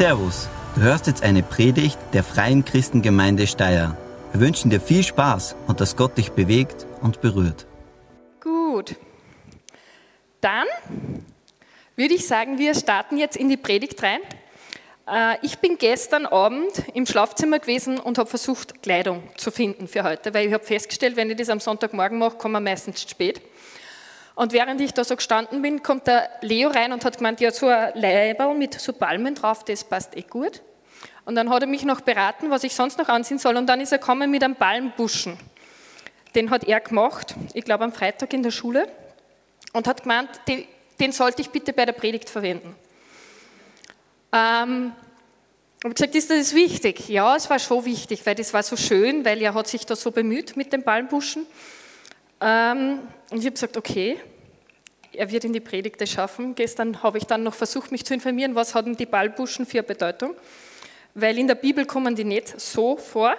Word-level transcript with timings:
Servus, 0.00 0.48
du 0.74 0.80
hörst 0.80 1.08
jetzt 1.08 1.22
eine 1.22 1.42
Predigt 1.42 1.98
der 2.14 2.24
Freien 2.24 2.64
Christengemeinde 2.64 3.46
Steyr. 3.46 3.98
Wir 4.32 4.40
wünschen 4.40 4.70
dir 4.70 4.80
viel 4.80 5.02
Spaß 5.02 5.56
und 5.66 5.82
dass 5.82 5.94
Gott 5.94 6.16
dich 6.16 6.32
bewegt 6.32 6.86
und 7.02 7.20
berührt. 7.20 7.66
Gut, 8.40 8.96
dann 10.40 10.64
würde 11.96 12.14
ich 12.14 12.26
sagen, 12.26 12.56
wir 12.56 12.74
starten 12.74 13.18
jetzt 13.18 13.36
in 13.36 13.50
die 13.50 13.58
Predigt 13.58 14.02
rein. 14.02 14.20
Äh, 15.06 15.36
ich 15.42 15.58
bin 15.58 15.76
gestern 15.76 16.24
Abend 16.24 16.82
im 16.94 17.04
Schlafzimmer 17.04 17.58
gewesen 17.58 18.00
und 18.00 18.16
habe 18.16 18.30
versucht, 18.30 18.82
Kleidung 18.82 19.22
zu 19.36 19.50
finden 19.50 19.86
für 19.86 20.02
heute, 20.02 20.32
weil 20.32 20.46
ich 20.46 20.54
habe 20.54 20.64
festgestellt, 20.64 21.16
wenn 21.16 21.28
ich 21.28 21.36
das 21.36 21.50
am 21.50 21.60
Sonntagmorgen 21.60 22.18
mache, 22.18 22.38
kommen 22.38 22.54
wir 22.54 22.60
meistens 22.60 23.02
spät. 23.02 23.42
Und 24.34 24.52
während 24.52 24.80
ich 24.80 24.94
da 24.94 25.04
so 25.04 25.16
gestanden 25.16 25.62
bin, 25.62 25.82
kommt 25.82 26.06
der 26.06 26.30
Leo 26.40 26.70
rein 26.70 26.92
und 26.92 27.04
hat 27.04 27.18
gemeint, 27.18 27.40
ja, 27.40 27.50
so 27.50 27.66
ein 27.66 27.92
Leiberl 27.94 28.54
mit 28.54 28.74
so 28.74 28.92
Palmen 28.92 29.34
drauf, 29.34 29.64
das 29.64 29.84
passt 29.84 30.16
eh 30.16 30.22
gut. 30.22 30.62
Und 31.24 31.34
dann 31.34 31.50
hat 31.50 31.62
er 31.62 31.68
mich 31.68 31.84
noch 31.84 32.00
beraten, 32.00 32.50
was 32.50 32.64
ich 32.64 32.74
sonst 32.74 32.98
noch 32.98 33.08
anziehen 33.08 33.38
soll. 33.38 33.56
Und 33.56 33.66
dann 33.66 33.80
ist 33.80 33.92
er 33.92 33.98
gekommen 33.98 34.30
mit 34.30 34.42
einem 34.42 34.56
Palmbuschen. 34.56 35.36
Den 36.34 36.50
hat 36.50 36.64
er 36.64 36.80
gemacht, 36.80 37.34
ich 37.54 37.64
glaube 37.64 37.84
am 37.84 37.92
Freitag 37.92 38.32
in 38.32 38.42
der 38.42 38.50
Schule. 38.50 38.88
Und 39.72 39.86
hat 39.86 40.02
gemeint, 40.02 40.28
den, 40.48 40.64
den 40.98 41.12
sollte 41.12 41.42
ich 41.42 41.50
bitte 41.50 41.72
bei 41.72 41.84
der 41.84 41.92
Predigt 41.92 42.30
verwenden. 42.30 42.74
Ähm, 44.32 44.92
ich 45.78 45.84
habe 45.84 45.94
gesagt, 45.94 46.14
ist 46.14 46.30
das 46.30 46.54
wichtig? 46.54 47.08
Ja, 47.08 47.36
es 47.36 47.48
war 47.48 47.58
schon 47.58 47.84
wichtig, 47.84 48.24
weil 48.26 48.34
das 48.34 48.52
war 48.52 48.62
so 48.62 48.76
schön, 48.76 49.24
weil 49.24 49.40
er 49.40 49.54
hat 49.54 49.66
sich 49.66 49.86
da 49.86 49.96
so 49.96 50.10
bemüht 50.10 50.56
mit 50.56 50.72
dem 50.72 50.82
Palmbuschen. 50.82 51.46
Ähm, 52.40 53.00
und 53.30 53.38
ich 53.38 53.44
habe 53.44 53.52
gesagt, 53.52 53.76
okay, 53.76 54.18
er 55.12 55.30
wird 55.30 55.44
in 55.44 55.52
die 55.52 55.60
Predigte 55.60 56.06
schaffen. 56.06 56.54
Gestern 56.54 57.02
habe 57.02 57.18
ich 57.18 57.24
dann 57.24 57.42
noch 57.42 57.54
versucht, 57.54 57.92
mich 57.92 58.04
zu 58.04 58.14
informieren, 58.14 58.54
was 58.54 58.74
haben 58.74 58.96
die 58.96 59.06
Ballbuschen 59.06 59.66
für 59.66 59.82
Bedeutung, 59.82 60.34
weil 61.14 61.38
in 61.38 61.48
der 61.48 61.56
Bibel 61.56 61.84
kommen 61.84 62.14
die 62.14 62.24
nicht 62.24 62.60
so 62.60 62.96
vor. 62.96 63.34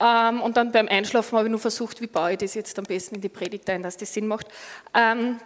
Ähm, 0.00 0.40
und 0.42 0.56
dann 0.56 0.70
beim 0.70 0.88
Einschlafen 0.88 1.36
habe 1.36 1.48
ich 1.48 1.50
nur 1.50 1.60
versucht, 1.60 2.00
wie 2.00 2.06
baue 2.06 2.32
ich 2.32 2.38
das 2.38 2.54
jetzt 2.54 2.78
am 2.78 2.84
besten 2.84 3.16
in 3.16 3.20
die 3.20 3.28
Predigt 3.28 3.68
ein, 3.70 3.82
dass 3.82 3.96
das 3.96 4.14
Sinn 4.14 4.26
macht. 4.26 4.46
Ähm, 4.94 5.40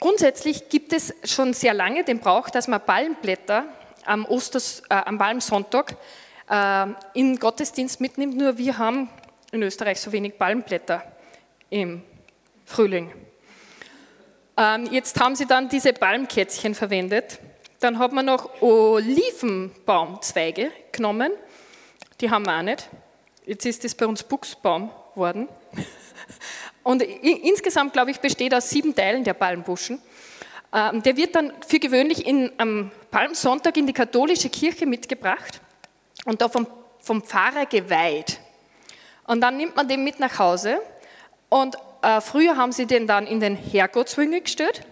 grundsätzlich 0.00 0.68
gibt 0.68 0.92
es 0.92 1.14
schon 1.24 1.52
sehr 1.52 1.74
lange 1.74 2.02
den 2.02 2.18
Brauch, 2.18 2.50
dass 2.50 2.66
man 2.66 2.84
Palmblätter 2.84 3.66
am, 4.04 4.24
Osters, 4.24 4.82
äh, 4.88 4.94
am 4.94 5.18
Palmsonntag 5.18 5.96
äh, 6.48 6.86
in 7.14 7.38
Gottesdienst 7.38 8.00
mitnimmt, 8.00 8.36
nur 8.36 8.58
wir 8.58 8.78
haben 8.78 9.08
in 9.52 9.62
Österreich 9.62 10.00
so 10.00 10.10
wenig 10.10 10.36
Palmblätter 10.36 11.04
im 11.70 12.02
Frühling. 12.66 13.12
Ähm, 14.56 14.88
jetzt 14.90 15.18
haben 15.18 15.36
sie 15.36 15.46
dann 15.46 15.68
diese 15.68 15.92
Palmkätzchen 15.92 16.74
verwendet. 16.74 17.38
Dann 17.80 17.98
hat 17.98 18.12
man 18.12 18.26
noch 18.26 18.60
Olivenbaumzweige 18.60 20.70
genommen. 20.92 21.32
Die 22.20 22.30
haben 22.30 22.44
wir 22.44 22.58
auch 22.58 22.62
nicht. 22.62 22.90
Jetzt 23.46 23.64
ist 23.64 23.84
das 23.84 23.94
bei 23.94 24.06
uns 24.06 24.22
Buchsbaum 24.22 24.90
geworden. 25.14 25.48
Und 26.82 27.02
insgesamt, 27.02 27.92
glaube 27.92 28.10
ich, 28.10 28.20
besteht 28.20 28.54
aus 28.54 28.70
sieben 28.70 28.94
Teilen 28.94 29.24
der 29.24 29.34
Palmbuschen. 29.34 30.00
Ähm, 30.72 31.02
der 31.02 31.16
wird 31.16 31.34
dann 31.34 31.52
für 31.66 31.78
gewöhnlich 31.78 32.26
in, 32.26 32.52
am 32.58 32.90
Palmsonntag 33.10 33.76
in 33.76 33.86
die 33.86 33.92
katholische 33.92 34.48
Kirche 34.48 34.86
mitgebracht 34.86 35.60
und 36.24 36.40
da 36.40 36.48
vom, 36.48 36.66
vom 37.00 37.22
Pfarrer 37.22 37.66
geweiht. 37.66 38.40
Und 39.26 39.40
dann 39.40 39.56
nimmt 39.56 39.76
man 39.76 39.88
den 39.88 40.04
mit 40.04 40.20
nach 40.20 40.38
Hause 40.38 40.80
und 41.50 41.76
äh, 42.00 42.20
früher 42.22 42.56
haben 42.56 42.72
sie 42.72 42.86
den 42.86 43.06
dann 43.06 43.26
in 43.26 43.40
den 43.40 43.56
Herrgottswinkel 43.56 44.40
gestellt. 44.40 44.86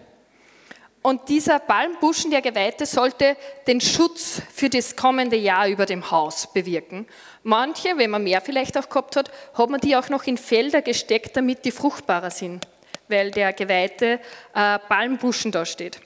Und 1.01 1.29
dieser 1.29 1.59
Palmbuschen, 1.59 2.29
der 2.29 2.41
Geweihte, 2.41 2.85
sollte 2.85 3.37
den 3.67 3.79
Schutz 3.79 4.41
für 4.53 4.69
das 4.69 4.97
kommende 4.97 5.37
Jahr 5.37 5.67
über 5.69 5.85
dem 5.85 6.11
Haus 6.11 6.51
bewirken. 6.51 7.07
Manche, 7.41 7.97
wenn 7.97 8.09
man 8.09 8.23
mehr 8.23 8.41
vielleicht 8.41 8.77
auch 8.77 8.89
gehabt 8.89 9.15
hat, 9.15 9.31
hat 9.53 9.69
man 9.69 9.79
die 9.79 9.95
auch 9.95 10.09
noch 10.09 10.25
in 10.25 10.37
Felder 10.37 10.81
gesteckt, 10.81 11.37
damit 11.37 11.63
die 11.63 11.71
fruchtbarer 11.71 12.29
sind, 12.29 12.67
weil 13.07 13.31
der 13.31 13.53
geweihte 13.53 14.19
äh, 14.53 14.77
Palmbuschen 14.77 15.53
da 15.53 15.65
steht. 15.65 16.01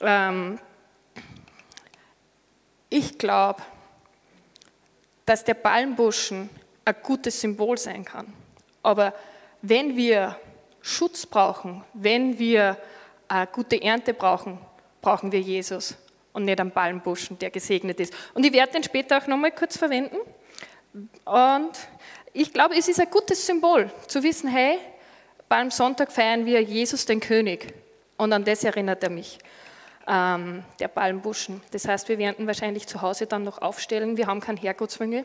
Ähm, 0.00 0.58
ich 2.88 3.18
glaube, 3.18 3.60
dass 5.26 5.44
der 5.44 5.54
Palmbuschen 5.54 6.48
ein 6.86 6.96
gutes 7.02 7.42
Symbol 7.42 7.76
sein 7.76 8.06
kann. 8.06 8.32
Aber 8.82 9.12
wenn 9.62 9.96
wir 9.96 10.36
Schutz 10.80 11.26
brauchen, 11.26 11.84
wenn 11.94 12.38
wir 12.38 12.76
eine 13.28 13.46
gute 13.46 13.80
Ernte 13.82 14.14
brauchen, 14.14 14.58
brauchen 15.00 15.32
wir 15.32 15.40
Jesus 15.40 15.96
und 16.32 16.44
nicht 16.44 16.60
einen 16.60 16.70
Palmbuschen, 16.70 17.38
der 17.38 17.50
gesegnet 17.50 18.00
ist. 18.00 18.14
Und 18.34 18.44
ich 18.44 18.52
werde 18.52 18.72
den 18.72 18.82
später 18.82 19.18
auch 19.18 19.26
nochmal 19.26 19.52
kurz 19.52 19.76
verwenden. 19.76 20.16
Und 21.24 21.72
ich 22.32 22.52
glaube, 22.52 22.76
es 22.76 22.88
ist 22.88 23.00
ein 23.00 23.10
gutes 23.10 23.44
Symbol, 23.46 23.90
zu 24.06 24.22
wissen, 24.22 24.48
hey, 24.48 24.78
Palmsonntag 25.48 26.12
feiern 26.12 26.46
wir 26.46 26.62
Jesus 26.62 27.06
den 27.06 27.20
König. 27.20 27.74
Und 28.16 28.32
an 28.32 28.44
das 28.44 28.64
erinnert 28.64 29.02
er 29.02 29.10
mich, 29.10 29.38
ähm, 30.06 30.62
der 30.78 30.88
Palmbuschen. 30.88 31.62
Das 31.70 31.86
heißt, 31.86 32.08
wir 32.08 32.18
werden 32.18 32.46
wahrscheinlich 32.46 32.86
zu 32.86 33.02
Hause 33.02 33.26
dann 33.26 33.44
noch 33.44 33.62
aufstellen. 33.62 34.16
Wir 34.16 34.26
haben 34.26 34.40
keinen 34.40 34.56
Herrgottswüngel, 34.56 35.24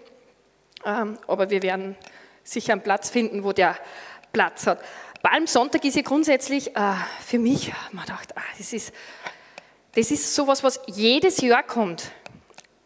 ähm, 0.86 1.18
aber 1.28 1.50
wir 1.50 1.62
werden 1.64 1.96
sicher 2.44 2.74
einen 2.74 2.84
Platz 2.84 3.10
finden, 3.10 3.44
wo 3.44 3.52
der 3.52 3.78
Platz 4.34 4.66
hat. 4.66 4.84
Palmsonntag 5.22 5.86
ist 5.86 5.96
ja 5.96 6.02
grundsätzlich 6.02 6.76
äh, 6.76 6.96
für 7.24 7.38
mich, 7.38 7.72
man 7.92 8.06
dachte, 8.08 8.36
ah, 8.36 8.42
das 8.58 8.74
ist, 8.74 8.92
das 9.96 10.10
ist 10.10 10.34
sowas, 10.34 10.64
was 10.64 10.82
jedes 10.88 11.40
Jahr 11.40 11.62
kommt. 11.62 12.12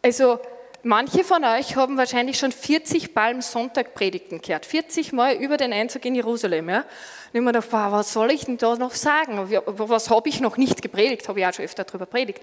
Also 0.02 0.38
manche 0.82 1.24
von 1.24 1.42
euch 1.44 1.74
haben 1.74 1.96
wahrscheinlich 1.96 2.38
schon 2.38 2.52
40 2.52 3.14
Palmsonntag-Predigten 3.14 4.42
gehört, 4.42 4.66
40 4.66 5.14
Mal 5.14 5.36
über 5.36 5.56
den 5.56 5.72
Einzug 5.72 6.04
in 6.04 6.14
Jerusalem. 6.14 6.68
Ja? 6.68 6.80
Und 6.80 6.84
ich 7.32 7.40
mir 7.40 7.52
gedacht, 7.52 7.72
was 7.72 8.12
soll 8.12 8.30
ich 8.30 8.44
denn 8.44 8.58
da 8.58 8.76
noch 8.76 8.92
sagen? 8.92 9.50
Was 9.66 10.10
habe 10.10 10.28
ich 10.28 10.40
noch 10.40 10.58
nicht 10.58 10.82
gepredigt? 10.82 11.28
Habe 11.28 11.40
ich 11.40 11.46
auch 11.46 11.54
schon 11.54 11.64
öfter 11.64 11.84
darüber 11.84 12.06
predigt. 12.06 12.42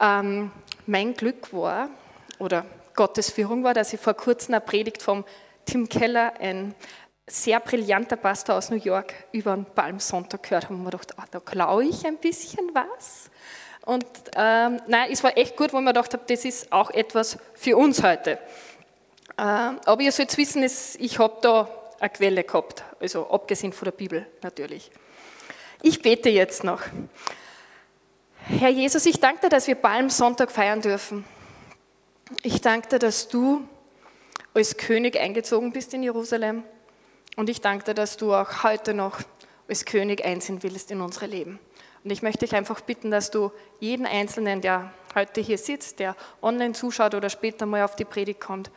Ähm, 0.00 0.50
mein 0.86 1.14
Glück 1.14 1.52
war, 1.52 1.88
oder 2.40 2.66
Gottes 2.96 3.30
Führung 3.30 3.62
war, 3.62 3.74
dass 3.74 3.92
ich 3.92 4.00
vor 4.00 4.14
kurzem 4.14 4.54
eine 4.54 4.60
Predigt 4.60 5.02
vom 5.02 5.24
Tim 5.64 5.88
Keller, 5.88 6.34
ein 6.40 6.74
sehr 7.26 7.60
brillanter 7.60 8.16
Pastor 8.16 8.56
aus 8.56 8.70
New 8.70 8.76
York 8.76 9.14
über 9.32 9.54
den 9.54 9.64
Palmsonntag 9.64 10.42
gehört 10.42 10.64
haben 10.68 10.82
mir 10.82 10.90
gedacht, 10.90 11.18
ah, 11.18 11.24
da 11.30 11.40
klaue 11.40 11.84
ich 11.84 12.06
ein 12.06 12.18
bisschen 12.18 12.70
was. 12.74 13.30
Und 13.86 14.06
ähm, 14.36 14.80
nein, 14.86 15.10
es 15.10 15.22
war 15.22 15.36
echt 15.36 15.56
gut, 15.56 15.72
wo 15.72 15.78
ich 15.78 15.86
gedacht 15.86 16.12
habe, 16.12 16.24
das 16.26 16.44
ist 16.44 16.72
auch 16.72 16.90
etwas 16.90 17.38
für 17.54 17.76
uns 17.76 18.02
heute. 18.02 18.38
Ähm, 19.38 19.80
aber 19.84 20.00
ihr 20.00 20.12
sollt 20.12 20.36
wissen, 20.36 20.62
ich 20.62 21.18
habe 21.18 21.36
da 21.40 21.68
eine 21.98 22.10
Quelle 22.10 22.44
gehabt, 22.44 22.84
also 23.00 23.28
abgesehen 23.30 23.72
von 23.72 23.86
der 23.86 23.92
Bibel 23.92 24.26
natürlich. 24.42 24.90
Ich 25.82 26.00
bete 26.00 26.28
jetzt 26.28 26.64
noch. 26.64 26.82
Herr 28.46 28.70
Jesus, 28.70 29.06
ich 29.06 29.20
danke 29.20 29.42
dir, 29.42 29.48
dass 29.48 29.66
wir 29.66 29.74
Palmsonntag 29.74 30.50
feiern 30.50 30.80
dürfen. 30.80 31.24
Ich 32.42 32.60
danke 32.60 32.88
dir, 32.88 32.98
dass 32.98 33.28
du 33.28 33.66
als 34.52 34.76
König 34.76 35.18
eingezogen 35.18 35.72
bist 35.72 35.92
in 35.94 36.02
Jerusalem 36.02 36.62
und 37.36 37.50
ich 37.50 37.60
danke 37.60 37.84
dir, 37.84 37.94
dass 37.94 38.16
du 38.16 38.32
auch 38.34 38.62
heute 38.62 38.94
noch 38.94 39.20
als 39.68 39.84
König 39.84 40.24
einziehen 40.24 40.62
willst 40.62 40.90
in 40.90 41.00
unsere 41.00 41.26
Leben. 41.26 41.58
Und 42.04 42.10
ich 42.10 42.22
möchte 42.22 42.44
dich 42.44 42.54
einfach 42.54 42.80
bitten, 42.82 43.10
dass 43.10 43.30
du 43.30 43.50
jeden 43.80 44.06
Einzelnen, 44.06 44.60
der 44.60 44.92
heute 45.14 45.40
hier 45.40 45.58
sitzt, 45.58 46.00
der 46.00 46.16
online 46.42 46.74
zuschaut 46.74 47.14
oder 47.14 47.30
später 47.30 47.64
mal 47.66 47.82
auf 47.82 47.96
die 47.96 48.04
Predigt 48.04 48.40
kommt, 48.40 48.70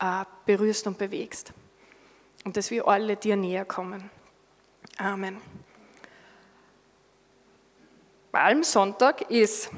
äh, 0.00 0.24
berührst 0.46 0.86
und 0.86 0.98
bewegst. 0.98 1.52
Und 2.44 2.56
dass 2.56 2.70
wir 2.70 2.88
alle 2.88 3.16
dir 3.16 3.36
näher 3.36 3.64
kommen. 3.64 4.10
Amen. 4.98 5.40
Palmsonntag 8.32 9.30
ist 9.30 9.70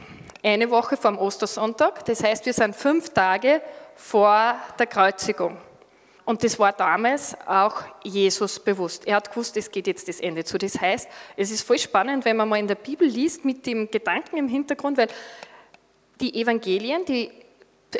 eine 0.42 0.70
Woche 0.70 0.96
vor 0.96 1.10
dem 1.10 1.18
Ostersonntag. 1.18 2.04
Das 2.06 2.22
heißt, 2.22 2.46
wir 2.46 2.54
sind 2.54 2.74
fünf 2.74 3.10
Tage 3.10 3.60
vor 3.96 4.54
der 4.78 4.86
Kreuzigung. 4.86 5.58
Und 6.24 6.42
das 6.42 6.58
war 6.58 6.72
damals 6.72 7.36
auch 7.46 7.82
Jesus 8.02 8.58
bewusst. 8.58 9.06
Er 9.06 9.16
hat 9.16 9.28
gewusst, 9.28 9.56
es 9.58 9.70
geht 9.70 9.86
jetzt 9.86 10.08
das 10.08 10.20
Ende 10.20 10.44
zu. 10.44 10.56
Das 10.56 10.80
heißt, 10.80 11.08
es 11.36 11.50
ist 11.50 11.66
voll 11.66 11.78
spannend, 11.78 12.24
wenn 12.24 12.36
man 12.36 12.48
mal 12.48 12.58
in 12.58 12.68
der 12.68 12.76
Bibel 12.76 13.06
liest 13.06 13.44
mit 13.44 13.66
dem 13.66 13.90
Gedanken 13.90 14.38
im 14.38 14.48
Hintergrund, 14.48 14.96
weil 14.96 15.08
die 16.20 16.40
Evangelien, 16.40 17.04
die 17.04 17.30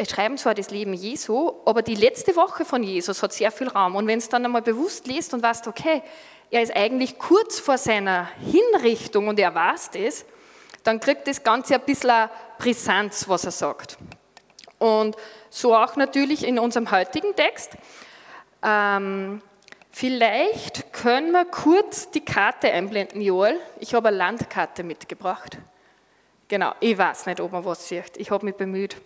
schreiben 0.08 0.38
zwar 0.38 0.54
das 0.54 0.70
Leben 0.70 0.94
Jesu, 0.94 1.52
aber 1.66 1.82
die 1.82 1.94
letzte 1.94 2.34
Woche 2.34 2.64
von 2.64 2.82
Jesus 2.82 3.22
hat 3.22 3.32
sehr 3.32 3.52
viel 3.52 3.68
Raum. 3.68 3.94
Und 3.94 4.06
wenn 4.06 4.18
es 4.18 4.28
dann 4.28 4.44
einmal 4.44 4.62
bewusst 4.62 5.06
liest 5.06 5.34
und 5.34 5.42
weißt, 5.42 5.68
okay, 5.68 6.02
er 6.50 6.62
ist 6.62 6.74
eigentlich 6.74 7.18
kurz 7.18 7.58
vor 7.58 7.78
seiner 7.78 8.28
Hinrichtung 8.40 9.28
und 9.28 9.38
er 9.38 9.54
weiß 9.54 9.90
das, 9.90 10.24
dann 10.82 11.00
kriegt 11.00 11.26
das 11.26 11.42
Ganze 11.42 11.74
ein 11.74 11.80
bisschen 11.82 12.28
Brisanz, 12.58 13.28
was 13.28 13.44
er 13.44 13.50
sagt. 13.50 13.98
Und 14.78 15.16
so 15.50 15.74
auch 15.74 15.96
natürlich 15.96 16.44
in 16.44 16.58
unserem 16.58 16.90
heutigen 16.90 17.34
Text. 17.34 17.72
Ähm, 18.64 19.42
vielleicht 19.90 20.92
können 20.92 21.32
wir 21.32 21.44
kurz 21.44 22.10
die 22.10 22.24
Karte 22.24 22.72
einblenden, 22.72 23.20
Joel. 23.20 23.60
Ich 23.78 23.94
habe 23.94 24.08
eine 24.08 24.16
Landkarte 24.16 24.82
mitgebracht. 24.82 25.58
Genau, 26.48 26.72
ich 26.80 26.96
weiß 26.96 27.26
nicht, 27.26 27.40
ob 27.40 27.52
man 27.52 27.64
was 27.64 27.86
sieht. 27.86 28.16
Ich 28.16 28.30
habe 28.30 28.46
mich 28.46 28.54
bemüht. 28.54 28.96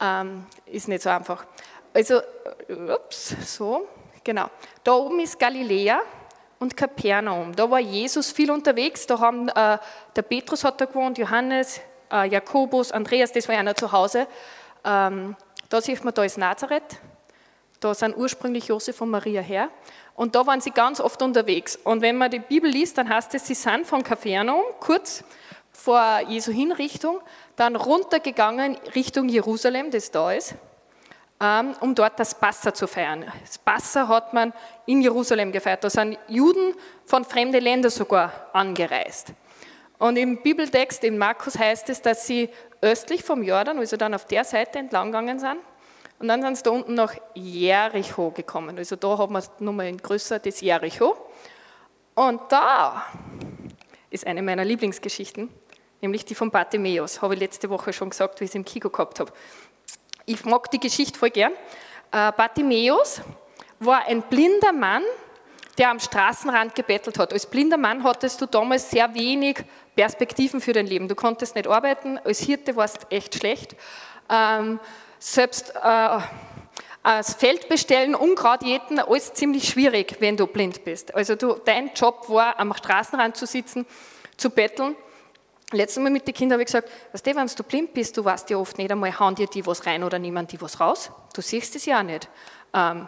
Ähm, 0.00 0.46
ist 0.66 0.86
nicht 0.88 1.02
so 1.02 1.10
einfach. 1.10 1.44
Also, 1.92 2.20
ups, 2.68 3.36
so, 3.56 3.88
genau. 4.22 4.48
Da 4.84 4.92
oben 4.92 5.20
ist 5.20 5.38
Galiläa 5.38 6.00
und 6.60 6.76
Kapernaum. 6.76 7.54
Da 7.54 7.68
war 7.68 7.80
Jesus 7.80 8.30
viel 8.30 8.50
unterwegs. 8.50 9.06
Da 9.06 9.18
haben, 9.18 9.48
äh, 9.48 9.78
der 10.14 10.22
Petrus 10.22 10.64
hat 10.64 10.80
da 10.80 10.84
gewohnt, 10.84 11.18
Johannes, 11.18 11.80
äh, 12.10 12.28
Jakobus, 12.28 12.92
Andreas, 12.92 13.32
das 13.32 13.48
war 13.48 13.56
einer 13.56 13.74
zu 13.74 13.90
Hause. 13.90 14.26
Ähm, 14.84 15.36
da 15.68 15.80
sieht 15.80 16.04
man, 16.04 16.14
da 16.14 16.24
ist 16.24 16.38
Nazareth. 16.38 17.00
Da 17.82 17.94
sind 17.94 18.16
ursprünglich 18.16 18.68
Josef 18.68 19.00
und 19.00 19.10
Maria 19.10 19.40
her. 19.40 19.68
Und 20.14 20.36
da 20.36 20.46
waren 20.46 20.60
sie 20.60 20.70
ganz 20.70 21.00
oft 21.00 21.20
unterwegs. 21.20 21.76
Und 21.76 22.00
wenn 22.00 22.16
man 22.16 22.30
die 22.30 22.38
Bibel 22.38 22.70
liest, 22.70 22.96
dann 22.96 23.08
heißt 23.08 23.34
es, 23.34 23.46
sie 23.46 23.54
sind 23.54 23.86
von 23.86 24.04
Kapernaum 24.04 24.62
kurz 24.78 25.24
vor 25.72 26.20
Jesu 26.28 26.52
Hinrichtung, 26.52 27.20
dann 27.56 27.74
runtergegangen 27.74 28.76
Richtung 28.94 29.28
Jerusalem, 29.28 29.90
das 29.90 30.10
da 30.12 30.32
ist, 30.32 30.54
ähm, 31.40 31.74
um 31.80 31.94
dort 31.94 32.20
das 32.20 32.38
Passa 32.38 32.72
zu 32.72 32.86
feiern. 32.86 33.24
Das 33.40 33.58
Passa 33.58 34.06
hat 34.06 34.32
man 34.32 34.52
in 34.86 35.02
Jerusalem 35.02 35.50
gefeiert. 35.50 35.82
Da 35.82 35.90
sind 35.90 36.18
Juden 36.28 36.74
von 37.04 37.24
fremden 37.24 37.62
Ländern 37.62 37.90
sogar 37.90 38.50
angereist. 38.52 39.32
Und 39.98 40.16
im 40.16 40.40
Bibeltext 40.42 41.02
in 41.02 41.18
Markus 41.18 41.58
heißt 41.58 41.88
es, 41.88 42.00
dass 42.00 42.26
sie 42.26 42.48
östlich 42.80 43.24
vom 43.24 43.42
Jordan, 43.42 43.78
also 43.78 43.96
dann 43.96 44.14
auf 44.14 44.26
der 44.26 44.44
Seite 44.44 44.78
entlang 44.78 45.06
gegangen 45.06 45.38
sind, 45.38 45.58
und 46.22 46.28
dann 46.28 46.40
sind 46.40 46.56
sie 46.56 46.62
da 46.62 46.70
unten 46.70 46.94
nach 46.94 47.16
Jericho 47.34 48.30
gekommen. 48.30 48.78
Also 48.78 48.94
da 48.94 49.18
haben 49.18 49.32
wir 49.34 49.42
nochmal 49.58 49.88
in 49.88 49.96
größer 49.96 50.38
das 50.38 50.60
Jericho. 50.60 51.16
Und 52.14 52.40
da 52.48 53.06
ist 54.08 54.24
eine 54.24 54.40
meiner 54.40 54.64
Lieblingsgeschichten, 54.64 55.48
nämlich 56.00 56.24
die 56.24 56.36
von 56.36 56.52
Bartimäus. 56.52 57.20
Habe 57.22 57.34
ich 57.34 57.40
letzte 57.40 57.68
Woche 57.70 57.92
schon 57.92 58.10
gesagt, 58.10 58.38
wie 58.38 58.44
ich 58.44 58.50
es 58.50 58.54
im 58.54 58.64
Kiko 58.64 58.88
gehabt 58.88 59.18
habe. 59.18 59.32
Ich 60.24 60.44
mag 60.44 60.70
die 60.70 60.78
Geschichte 60.78 61.18
voll 61.18 61.30
gern. 61.30 61.54
Äh, 62.12 62.30
Bartimäus 62.30 63.20
war 63.80 64.06
ein 64.06 64.22
blinder 64.22 64.72
Mann, 64.72 65.02
der 65.76 65.90
am 65.90 65.98
Straßenrand 65.98 66.76
gebettelt 66.76 67.18
hat. 67.18 67.32
Als 67.32 67.46
blinder 67.46 67.78
Mann 67.78 68.04
hattest 68.04 68.40
du 68.40 68.46
damals 68.46 68.88
sehr 68.88 69.12
wenig 69.16 69.64
Perspektiven 69.96 70.60
für 70.60 70.72
dein 70.72 70.86
Leben. 70.86 71.08
Du 71.08 71.16
konntest 71.16 71.56
nicht 71.56 71.66
arbeiten, 71.66 72.18
als 72.18 72.38
Hirte 72.38 72.76
warst 72.76 73.02
du 73.02 73.16
echt 73.16 73.34
schlecht. 73.34 73.74
Selbst 75.24 75.72
äh, 75.76 76.18
das 77.04 77.34
Feld 77.34 77.68
bestellen, 77.68 78.16
Unkraut 78.16 78.64
jäten, 78.64 78.98
alles 78.98 79.32
ziemlich 79.32 79.68
schwierig, 79.68 80.16
wenn 80.18 80.36
du 80.36 80.48
blind 80.48 80.82
bist. 80.82 81.14
Also 81.14 81.36
du, 81.36 81.60
dein 81.64 81.92
Job 81.94 82.28
war, 82.28 82.58
am 82.58 82.74
Straßenrand 82.74 83.36
zu 83.36 83.46
sitzen, 83.46 83.86
zu 84.36 84.50
betteln. 84.50 84.96
Letztes 85.70 86.02
Mal 86.02 86.10
mit 86.10 86.26
den 86.26 86.34
Kindern 86.34 86.56
habe 86.56 86.62
ich 86.64 86.66
gesagt, 86.66 86.90
weißt 87.12 87.24
du, 87.24 87.36
wenn 87.36 87.46
du 87.46 87.62
blind 87.62 87.94
bist, 87.94 88.16
du 88.16 88.24
weißt 88.24 88.50
ja 88.50 88.56
oft 88.56 88.76
nicht 88.78 88.90
einmal, 88.90 89.16
hauen 89.16 89.36
dir 89.36 89.46
die 89.46 89.64
was 89.64 89.86
rein 89.86 90.02
oder 90.02 90.18
nehmen 90.18 90.44
die 90.48 90.60
was 90.60 90.80
raus. 90.80 91.12
Du 91.32 91.40
siehst 91.40 91.76
es 91.76 91.86
ja 91.86 92.02
nicht. 92.02 92.28
Ähm, 92.74 93.06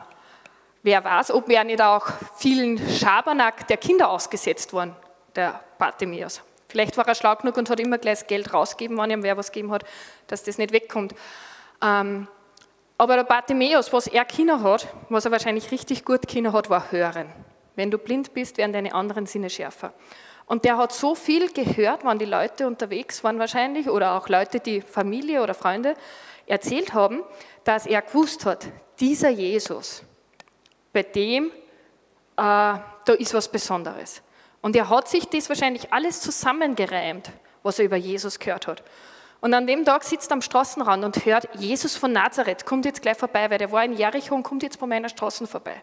wer 0.84 1.02
weiß, 1.02 1.32
ob 1.32 1.50
er 1.50 1.64
nicht 1.64 1.82
auch 1.82 2.06
vielen 2.36 2.78
Schabernack 2.90 3.66
der 3.66 3.76
Kinder 3.76 4.08
ausgesetzt 4.08 4.72
worden, 4.72 4.94
der 5.34 5.58
Bartimäus. 5.78 6.42
Vielleicht 6.68 6.96
war 6.96 7.08
er 7.08 7.16
schlau 7.16 7.34
genug 7.34 7.56
und 7.56 7.68
hat 7.68 7.80
immer 7.80 7.98
gleich 7.98 8.20
das 8.20 8.28
Geld 8.28 8.54
rausgegeben, 8.54 8.96
wenn 8.98 9.10
ihm 9.10 9.24
wer 9.24 9.36
was 9.36 9.50
gegeben 9.50 9.72
hat, 9.72 9.84
dass 10.28 10.44
das 10.44 10.58
nicht 10.58 10.70
wegkommt. 10.70 11.12
Ähm, 11.84 12.26
aber 12.96 13.16
der 13.16 13.24
Bartimäus, 13.24 13.92
was 13.92 14.06
er 14.06 14.24
Kinder 14.24 14.62
hat, 14.62 14.88
was 15.10 15.24
er 15.24 15.30
wahrscheinlich 15.32 15.70
richtig 15.70 16.04
gut 16.04 16.26
Kinder 16.26 16.52
hat, 16.52 16.70
war 16.70 16.90
Hören. 16.90 17.30
Wenn 17.76 17.90
du 17.90 17.98
blind 17.98 18.32
bist, 18.32 18.56
werden 18.56 18.72
deine 18.72 18.94
anderen 18.94 19.26
Sinne 19.26 19.50
schärfer. 19.50 19.92
Und 20.46 20.64
der 20.64 20.76
hat 20.76 20.92
so 20.92 21.14
viel 21.14 21.52
gehört, 21.52 22.04
wann 22.04 22.18
die 22.18 22.24
Leute 22.24 22.66
unterwegs 22.66 23.24
waren 23.24 23.38
wahrscheinlich, 23.38 23.88
oder 23.88 24.14
auch 24.14 24.28
Leute, 24.28 24.60
die 24.60 24.80
Familie 24.80 25.42
oder 25.42 25.54
Freunde 25.54 25.94
erzählt 26.46 26.94
haben, 26.94 27.22
dass 27.64 27.86
er 27.86 28.02
gewusst 28.02 28.46
hat, 28.46 28.66
dieser 29.00 29.30
Jesus, 29.30 30.02
bei 30.92 31.02
dem, 31.02 31.46
äh, 31.46 31.50
da 32.36 33.12
ist 33.18 33.34
was 33.34 33.48
Besonderes. 33.48 34.22
Und 34.60 34.76
er 34.76 34.88
hat 34.88 35.08
sich 35.08 35.26
das 35.26 35.48
wahrscheinlich 35.48 35.92
alles 35.92 36.20
zusammengereimt, 36.20 37.30
was 37.62 37.78
er 37.78 37.86
über 37.86 37.96
Jesus 37.96 38.38
gehört 38.38 38.66
hat. 38.66 38.82
Und 39.44 39.52
an 39.52 39.66
dem 39.66 39.84
Tag 39.84 40.04
sitzt 40.04 40.30
er 40.30 40.36
am 40.36 40.40
Straßenrand 40.40 41.04
und 41.04 41.26
hört, 41.26 41.50
Jesus 41.56 41.98
von 41.98 42.10
Nazareth 42.12 42.64
kommt 42.64 42.86
jetzt 42.86 43.02
gleich 43.02 43.18
vorbei, 43.18 43.50
weil 43.50 43.58
der 43.58 43.70
war 43.70 43.84
in 43.84 43.92
Jericho 43.92 44.34
und 44.34 44.42
kommt 44.42 44.62
jetzt 44.62 44.80
bei 44.80 44.86
meiner 44.86 45.10
Straße 45.10 45.46
vorbei. 45.46 45.82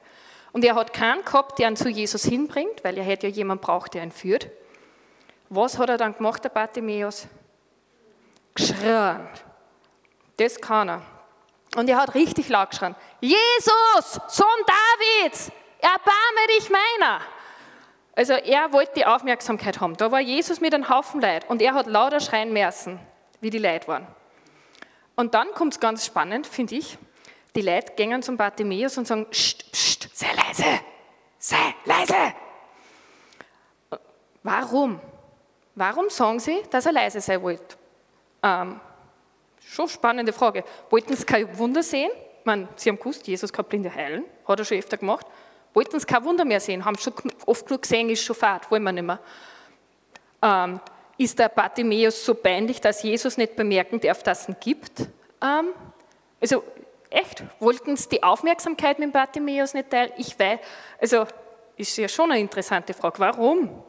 Und 0.52 0.66
er 0.66 0.74
hat 0.74 0.94
keinen 0.94 1.24
gehabt, 1.24 1.60
der 1.60 1.69
ihn 1.69 1.75
zu 1.75 1.88
Jesus 1.88 2.24
hinbringt, 2.24 2.84
weil 2.84 2.98
er 2.98 3.04
hätte 3.04 3.28
ja 3.28 3.34
jemanden 3.34 3.63
braucht, 3.63 3.94
der 3.94 4.02
ihn 4.02 4.12
führt. 4.12 4.50
Was 5.50 5.78
hat 5.78 5.90
er 5.90 5.98
dann 5.98 6.18
gemacht, 6.18 6.44
der 6.44 6.50
Bartimäus? 6.50 7.28
Geschrien. 8.56 9.28
Das 10.38 10.60
kann 10.60 10.90
er. 10.90 11.02
Und 11.75 11.88
er 11.88 11.98
hat 11.98 12.16
richtig 12.16 12.50
laut 12.50 12.72
geschrien. 12.72 12.96
Jesus, 13.19 14.19
Sohn 14.28 14.48
Davids, 14.66 15.52
erbarme 15.78 16.48
dich 16.57 16.68
meiner. 16.72 17.22
Also 18.16 18.34
er 18.34 18.74
wollte 18.74 18.94
die 18.96 19.06
Aufmerksamkeit 19.06 19.80
haben. 19.80 19.96
Da 19.98 20.12
war 20.12 20.19
Jesus 20.19 20.62
mit 20.62 20.74
einem 20.74 20.90
Haufen 20.90 21.22
Leid 21.22 21.48
und 21.48 21.62
er 21.62 21.75
hat 21.75 21.86
lauter 21.86 22.22
schreien 22.22 22.52
müssen 22.52 23.00
wie 23.42 23.50
die 23.50 23.58
Leute 23.58 23.88
waren. 23.88 24.08
Und 25.16 25.34
dann 25.34 25.52
kommt 25.54 25.74
es 25.74 25.80
ganz 25.80 26.06
spannend, 26.06 26.48
finde 26.48 26.76
ich. 26.76 26.98
Die 27.56 27.62
Leute 27.62 27.94
gehen 27.94 28.24
zum 28.24 28.38
Bartimäus 28.38 28.98
und 28.98 29.08
sagen, 29.08 29.28
pst, 29.30 29.72
pst, 29.72 30.10
sei 30.14 30.28
leise, 30.34 30.80
sei 31.38 31.76
leise. 31.86 32.34
Warum? 34.44 35.00
Warum 35.76 36.10
sagen 36.10 36.40
sie, 36.40 36.62
dass 36.70 36.86
er 36.86 36.94
leise 36.94 37.22
sein 37.22 37.42
wollte? 37.42 37.76
Ähm, 38.42 38.80
schon 39.60 39.88
spannende 39.88 40.34
Frage. 40.34 40.64
Wollten 40.90 41.16
sie 41.16 41.26
kein 41.26 41.58
Wunder 41.58 41.84
sehen? 41.84 42.12
Ich 42.40 42.46
meine, 42.46 42.68
sie 42.76 42.90
haben 42.90 42.98
gewusst, 42.98 43.28
Jesus 43.28 43.54
kann 43.54 43.66
Blinde 43.66 43.94
heilen, 43.94 44.24
hat 44.48 44.60
er 44.60 44.66
schon 44.66 44.78
öfter 44.78 44.98
gemacht. 44.98 45.28
Wollten 45.74 46.00
sie 46.00 46.06
kein 46.06 46.24
Wunder 46.24 46.44
mehr 46.44 46.60
sehen, 46.60 46.84
haben 46.84 46.98
schon 46.98 47.14
oft 47.46 47.66
genug 47.68 47.84
gesehen, 47.84 48.10
ist 48.10 48.24
schon 48.24 48.36
fad, 48.36 48.70
wollen 48.72 48.84
wir 48.84 48.92
nicht 48.92 49.04
mehr. 49.04 49.20
Ähm, 50.42 50.80
ist 51.21 51.38
der 51.38 51.50
Bartimäus 51.50 52.25
so 52.25 52.33
peinlich, 52.33 52.81
dass 52.81 53.03
Jesus 53.03 53.38
nicht 53.38 53.56
bemerken 53.56 54.00
darf, 54.00 54.23
dass 54.23 54.41
es 54.41 54.50
ihn 54.50 54.56
gibt? 54.59 55.01
Ähm, 55.41 55.69
also 56.39 56.63
echt, 57.12 57.44
wollten 57.59 57.95
sie 57.95 58.09
die 58.09 58.23
Aufmerksamkeit 58.23 58.97
mit 58.97 59.13
Bartimäus 59.13 59.75
nicht 59.75 59.91
teilen? 59.91 60.12
Ich 60.18 60.38
weiß, 60.38 60.59
also 61.00 61.25
ist 61.77 61.95
ja 61.97 62.07
schon 62.07 62.31
eine 62.31 62.41
interessante 62.41 62.94
Frage. 62.94 63.19
Warum? 63.19 63.83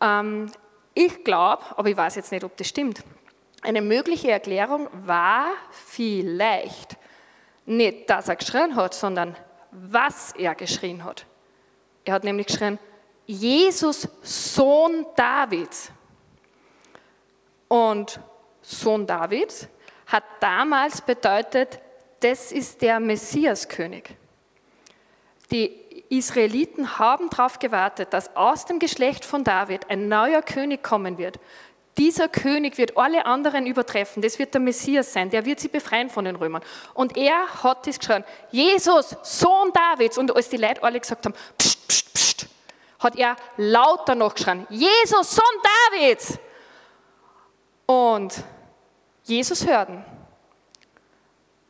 Ähm, 0.00 0.50
ich 0.92 1.22
glaube, 1.22 1.62
aber 1.76 1.88
ich 1.88 1.96
weiß 1.96 2.16
jetzt 2.16 2.32
nicht, 2.32 2.42
ob 2.42 2.56
das 2.56 2.66
stimmt, 2.66 3.04
eine 3.62 3.80
mögliche 3.80 4.30
Erklärung 4.30 4.88
war 5.06 5.50
vielleicht 5.70 6.96
nicht, 7.64 8.10
dass 8.10 8.28
er 8.28 8.36
geschrien 8.36 8.74
hat, 8.74 8.94
sondern 8.94 9.36
was 9.70 10.32
er 10.32 10.54
geschrien 10.56 11.04
hat. 11.04 11.26
Er 12.04 12.14
hat 12.14 12.24
nämlich 12.24 12.46
geschrien, 12.46 12.78
Jesus, 13.26 14.08
Sohn 14.22 15.06
Davids. 15.14 15.92
Und 17.68 18.20
Sohn 18.62 19.06
Davids 19.06 19.68
hat 20.06 20.24
damals 20.40 21.00
bedeutet, 21.02 21.78
das 22.20 22.50
ist 22.50 22.82
der 22.82 22.98
Messiaskönig. 22.98 24.16
Die 25.50 25.88
Israeliten 26.08 26.98
haben 26.98 27.30
darauf 27.30 27.58
gewartet, 27.58 28.12
dass 28.12 28.34
aus 28.36 28.64
dem 28.64 28.78
Geschlecht 28.78 29.24
von 29.24 29.44
David 29.44 29.88
ein 29.88 30.08
neuer 30.08 30.42
König 30.42 30.82
kommen 30.82 31.18
wird. 31.18 31.38
Dieser 31.96 32.28
König 32.28 32.78
wird 32.78 32.96
alle 32.96 33.26
anderen 33.26 33.66
übertreffen. 33.66 34.22
Das 34.22 34.38
wird 34.38 34.54
der 34.54 34.60
Messias 34.60 35.12
sein. 35.12 35.30
Der 35.30 35.44
wird 35.44 35.58
sie 35.58 35.68
befreien 35.68 36.10
von 36.10 36.24
den 36.24 36.36
Römern. 36.36 36.62
Und 36.94 37.16
er 37.16 37.62
hat 37.62 37.86
das 37.86 37.98
geschrien. 37.98 38.24
Jesus, 38.50 39.16
Sohn 39.22 39.72
Davids. 39.72 40.16
Und 40.16 40.34
als 40.34 40.48
die 40.48 40.58
Leute 40.58 40.82
alle 40.82 41.00
gesagt 41.00 41.24
haben, 41.24 41.34
pst, 41.58 41.88
pst, 41.88 42.14
pst, 42.14 42.46
hat 43.00 43.16
er 43.16 43.36
lauter 43.56 44.14
noch 44.14 44.34
geschrien. 44.34 44.66
Jesus, 44.70 45.34
Sohn 45.34 45.44
Davids. 45.90 46.38
Und 47.88 48.44
Jesus 49.24 49.66
hörten. 49.66 50.04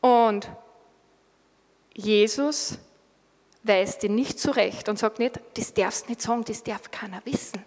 Und 0.01 0.51
Jesus 1.95 2.79
weist 3.63 4.03
ihn 4.03 4.17
nicht 4.17 4.41
zurecht 4.41 4.89
und 4.89 4.99
sagt 4.99 5.21
nicht, 5.21 5.39
das 5.57 5.75
darfst 5.75 6.07
du 6.07 6.11
nicht 6.11 6.21
sagen, 6.21 6.43
das 6.45 6.65
darf 6.65 6.91
keiner 6.91 7.21
wissen. 7.25 7.65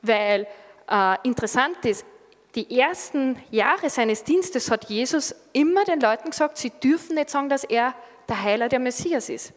Weil 0.00 0.46
äh, 0.90 1.16
interessant 1.24 1.84
ist, 1.84 2.06
die 2.54 2.78
ersten 2.78 3.38
Jahre 3.50 3.90
seines 3.90 4.24
Dienstes 4.24 4.70
hat 4.70 4.88
Jesus 4.88 5.34
immer 5.52 5.84
den 5.84 6.00
Leuten 6.00 6.30
gesagt, 6.30 6.56
sie 6.56 6.70
dürfen 6.70 7.16
nicht 7.16 7.28
sagen, 7.28 7.50
dass 7.50 7.64
er 7.64 7.94
der 8.28 8.42
Heiler, 8.42 8.70
der 8.70 8.78
Messias 8.78 9.28
ist. 9.28 9.52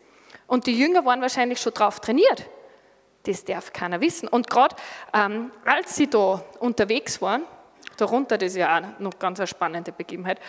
Und 0.48 0.68
die 0.68 0.78
Jünger 0.78 1.06
waren 1.06 1.22
wahrscheinlich 1.22 1.62
schon 1.62 1.74
darauf 1.74 2.02
trainiert 2.02 2.46
das 3.28 3.44
darf 3.44 3.74
keiner 3.74 4.02
wissen. 4.02 4.28
Und 4.28 4.50
gerade 4.50 4.76
ähm, 5.14 5.52
als 5.66 5.96
sie 5.96 6.08
da 6.08 6.44
unterwegs 6.60 7.22
waren, 7.22 7.44
darunter, 7.98 8.38
das 8.38 8.52
ist 8.52 8.58
ja 8.58 8.78
auch 8.78 9.00
noch 9.00 9.20
ganz 9.20 9.40
eine 9.40 9.48
spannende 9.48 9.92
Begebenheit, 9.92 10.40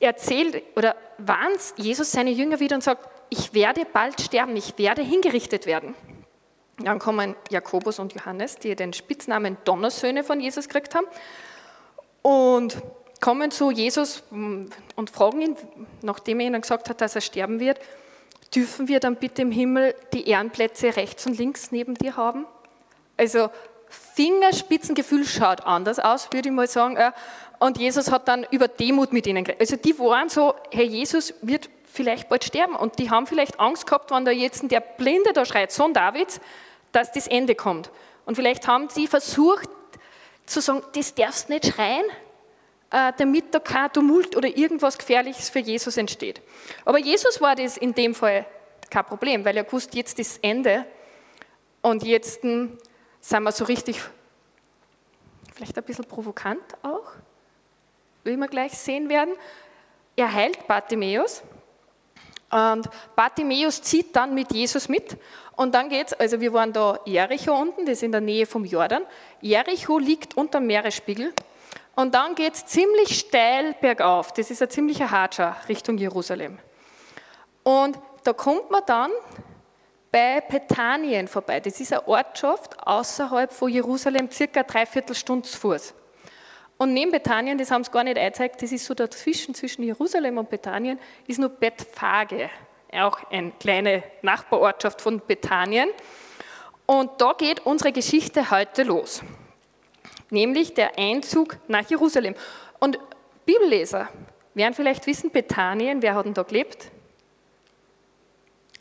erzählt 0.00 0.62
oder 0.76 0.96
warnt 1.18 1.60
Jesus 1.76 2.12
seine 2.12 2.30
Jünger 2.30 2.60
wieder 2.60 2.76
und 2.76 2.82
sagt, 2.82 3.08
ich 3.28 3.52
werde 3.52 3.84
bald 3.84 4.20
sterben, 4.20 4.56
ich 4.56 4.78
werde 4.78 5.02
hingerichtet 5.02 5.66
werden. 5.66 5.94
Dann 6.78 6.98
kommen 6.98 7.36
Jakobus 7.50 7.98
und 7.98 8.14
Johannes, 8.14 8.56
die 8.56 8.74
den 8.74 8.92
Spitznamen 8.92 9.56
Donnersöhne 9.64 10.24
von 10.24 10.40
Jesus 10.40 10.68
gekriegt 10.68 10.94
haben. 10.94 11.06
Und 12.22 12.82
kommen 13.20 13.50
zu 13.50 13.70
Jesus 13.70 14.22
und 14.30 15.10
fragen 15.10 15.40
ihn, 15.40 15.56
nachdem 16.02 16.40
er 16.40 16.46
ihnen 16.46 16.60
gesagt 16.60 16.90
hat, 16.90 17.00
dass 17.00 17.14
er 17.14 17.20
sterben 17.20 17.60
wird, 17.60 17.78
dürfen 18.54 18.88
wir 18.88 19.00
dann 19.00 19.16
bitte 19.16 19.42
im 19.42 19.50
Himmel 19.50 19.94
die 20.12 20.28
Ehrenplätze 20.28 20.96
rechts 20.96 21.26
und 21.26 21.38
links 21.38 21.72
neben 21.72 21.94
dir 21.94 22.16
haben? 22.16 22.46
Also 23.16 23.50
Fingerspitzengefühl 23.88 25.24
schaut 25.24 25.66
anders 25.66 25.98
aus, 25.98 26.28
würde 26.32 26.48
ich 26.48 26.54
mal 26.54 26.66
sagen. 26.66 26.98
Und 27.58 27.78
Jesus 27.78 28.10
hat 28.10 28.28
dann 28.28 28.46
über 28.50 28.68
Demut 28.68 29.12
mit 29.12 29.26
ihnen 29.26 29.44
geredet. 29.44 29.60
Also 29.60 29.76
die 29.76 29.98
waren 29.98 30.28
so, 30.28 30.54
Herr 30.70 30.84
Jesus 30.84 31.34
wird 31.42 31.70
vielleicht 31.84 32.28
bald 32.28 32.44
sterben. 32.44 32.74
Und 32.74 32.98
die 32.98 33.10
haben 33.10 33.26
vielleicht 33.26 33.60
Angst 33.60 33.86
gehabt, 33.86 34.10
wenn 34.10 34.24
da 34.24 34.30
jetzt 34.30 34.68
der 34.70 34.80
Blinde 34.80 35.32
da 35.32 35.44
schreit, 35.44 35.70
Sohn 35.70 35.94
Davids, 35.94 36.40
dass 36.92 37.12
das 37.12 37.26
Ende 37.28 37.54
kommt. 37.54 37.90
Und 38.26 38.34
vielleicht 38.34 38.66
haben 38.66 38.88
sie 38.88 39.06
versucht 39.06 39.68
zu 40.46 40.60
sagen, 40.60 40.82
das 40.94 41.14
darfst 41.14 41.48
nicht 41.48 41.66
schreien, 41.66 42.04
damit 43.16 43.52
da 43.52 43.58
kein 43.58 43.92
Tumult 43.92 44.36
oder 44.36 44.48
irgendwas 44.56 44.96
Gefährliches 44.96 45.48
für 45.48 45.58
Jesus 45.58 45.96
entsteht. 45.96 46.40
Aber 46.84 46.98
Jesus 46.98 47.40
war 47.40 47.56
das 47.56 47.76
in 47.76 47.92
dem 47.92 48.14
Fall 48.14 48.46
kein 48.88 49.04
Problem, 49.04 49.44
weil 49.44 49.56
er 49.56 49.72
wusste, 49.72 49.96
jetzt 49.96 50.18
ist 50.20 50.38
Ende 50.42 50.86
und 51.82 52.04
jetzt 52.04 52.42
hm, 52.44 52.78
sind 53.20 53.42
wir 53.42 53.50
so 53.50 53.64
richtig, 53.64 54.00
vielleicht 55.52 55.76
ein 55.76 55.82
bisschen 55.82 56.04
provokant 56.04 56.62
auch, 56.82 57.12
wie 58.22 58.36
wir 58.36 58.48
gleich 58.48 58.78
sehen 58.78 59.08
werden. 59.08 59.34
Er 60.14 60.32
heilt 60.32 60.64
Bartimäus 60.68 61.42
und 62.52 62.88
Bartimäus 63.16 63.82
zieht 63.82 64.14
dann 64.14 64.34
mit 64.34 64.52
Jesus 64.52 64.88
mit 64.88 65.16
und 65.56 65.74
dann 65.74 65.88
geht's, 65.88 66.12
also 66.12 66.40
wir 66.40 66.52
waren 66.52 66.72
da 66.72 67.00
Jericho 67.04 67.52
unten, 67.52 67.86
das 67.86 67.94
ist 67.94 68.02
in 68.04 68.12
der 68.12 68.20
Nähe 68.20 68.46
vom 68.46 68.64
Jordan. 68.64 69.02
Jericho 69.40 69.98
liegt 69.98 70.36
unter 70.36 70.60
dem 70.60 70.68
Meeresspiegel 70.68 71.32
und 71.96 72.14
dann 72.14 72.34
geht 72.34 72.54
es 72.54 72.66
ziemlich 72.66 73.18
steil 73.18 73.74
bergauf. 73.80 74.32
Das 74.32 74.50
ist 74.50 74.62
ein 74.62 74.70
ziemlicher 74.70 75.10
Hatscher 75.10 75.56
Richtung 75.68 75.98
Jerusalem. 75.98 76.58
Und 77.62 77.98
da 78.24 78.32
kommt 78.32 78.70
man 78.70 78.82
dann 78.86 79.10
bei 80.10 80.40
Bethanien 80.40 81.28
vorbei. 81.28 81.60
Das 81.60 81.80
ist 81.80 81.92
eine 81.92 82.06
Ortschaft 82.06 82.86
außerhalb 82.86 83.52
von 83.52 83.68
Jerusalem, 83.68 84.30
circa 84.30 84.62
dreiviertel 84.62 85.14
Stunde 85.14 85.48
zu 85.48 85.58
Fuß. 85.58 85.94
Und 86.76 86.92
neben 86.92 87.12
Bethanien, 87.12 87.56
das 87.58 87.70
haben 87.70 87.84
sie 87.84 87.90
gar 87.90 88.04
nicht 88.04 88.18
eingezeigt, 88.18 88.62
das 88.62 88.72
ist 88.72 88.84
so 88.84 88.94
dazwischen, 88.94 89.54
zwischen 89.54 89.82
Jerusalem 89.84 90.38
und 90.38 90.50
Bethanien, 90.50 90.98
ist 91.26 91.38
nur 91.38 91.48
Bethphage, 91.48 92.50
auch 92.92 93.30
eine 93.30 93.52
kleine 93.52 94.02
Nachbarortschaft 94.22 95.00
von 95.00 95.22
Bethanien. 95.26 95.88
Und 96.86 97.20
da 97.20 97.32
geht 97.32 97.64
unsere 97.64 97.92
Geschichte 97.92 98.50
heute 98.50 98.82
los, 98.82 99.22
nämlich 100.34 100.74
der 100.74 100.98
Einzug 100.98 101.56
nach 101.68 101.88
Jerusalem. 101.88 102.34
Und 102.78 102.98
Bibelleser 103.46 104.08
werden 104.52 104.74
vielleicht 104.74 105.06
wissen, 105.06 105.30
Bethanien, 105.30 106.02
wer 106.02 106.14
hat 106.14 106.26
denn 106.26 106.34
da 106.34 106.42
gelebt? 106.42 106.90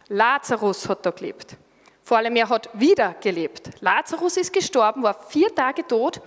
Lazarus 0.10 0.90
hat 0.90 1.06
da 1.06 1.12
gelebt. 1.12 1.56
Vor 2.02 2.18
allem, 2.18 2.36
er 2.36 2.50
hat 2.50 2.70
wieder 2.74 3.16
gelebt. 3.22 3.70
Lazarus 3.80 4.36
ist 4.36 4.52
gestorben, 4.52 5.02
war 5.04 5.14
vier 5.14 5.56
Tage 5.56 5.88
tot 5.88 6.22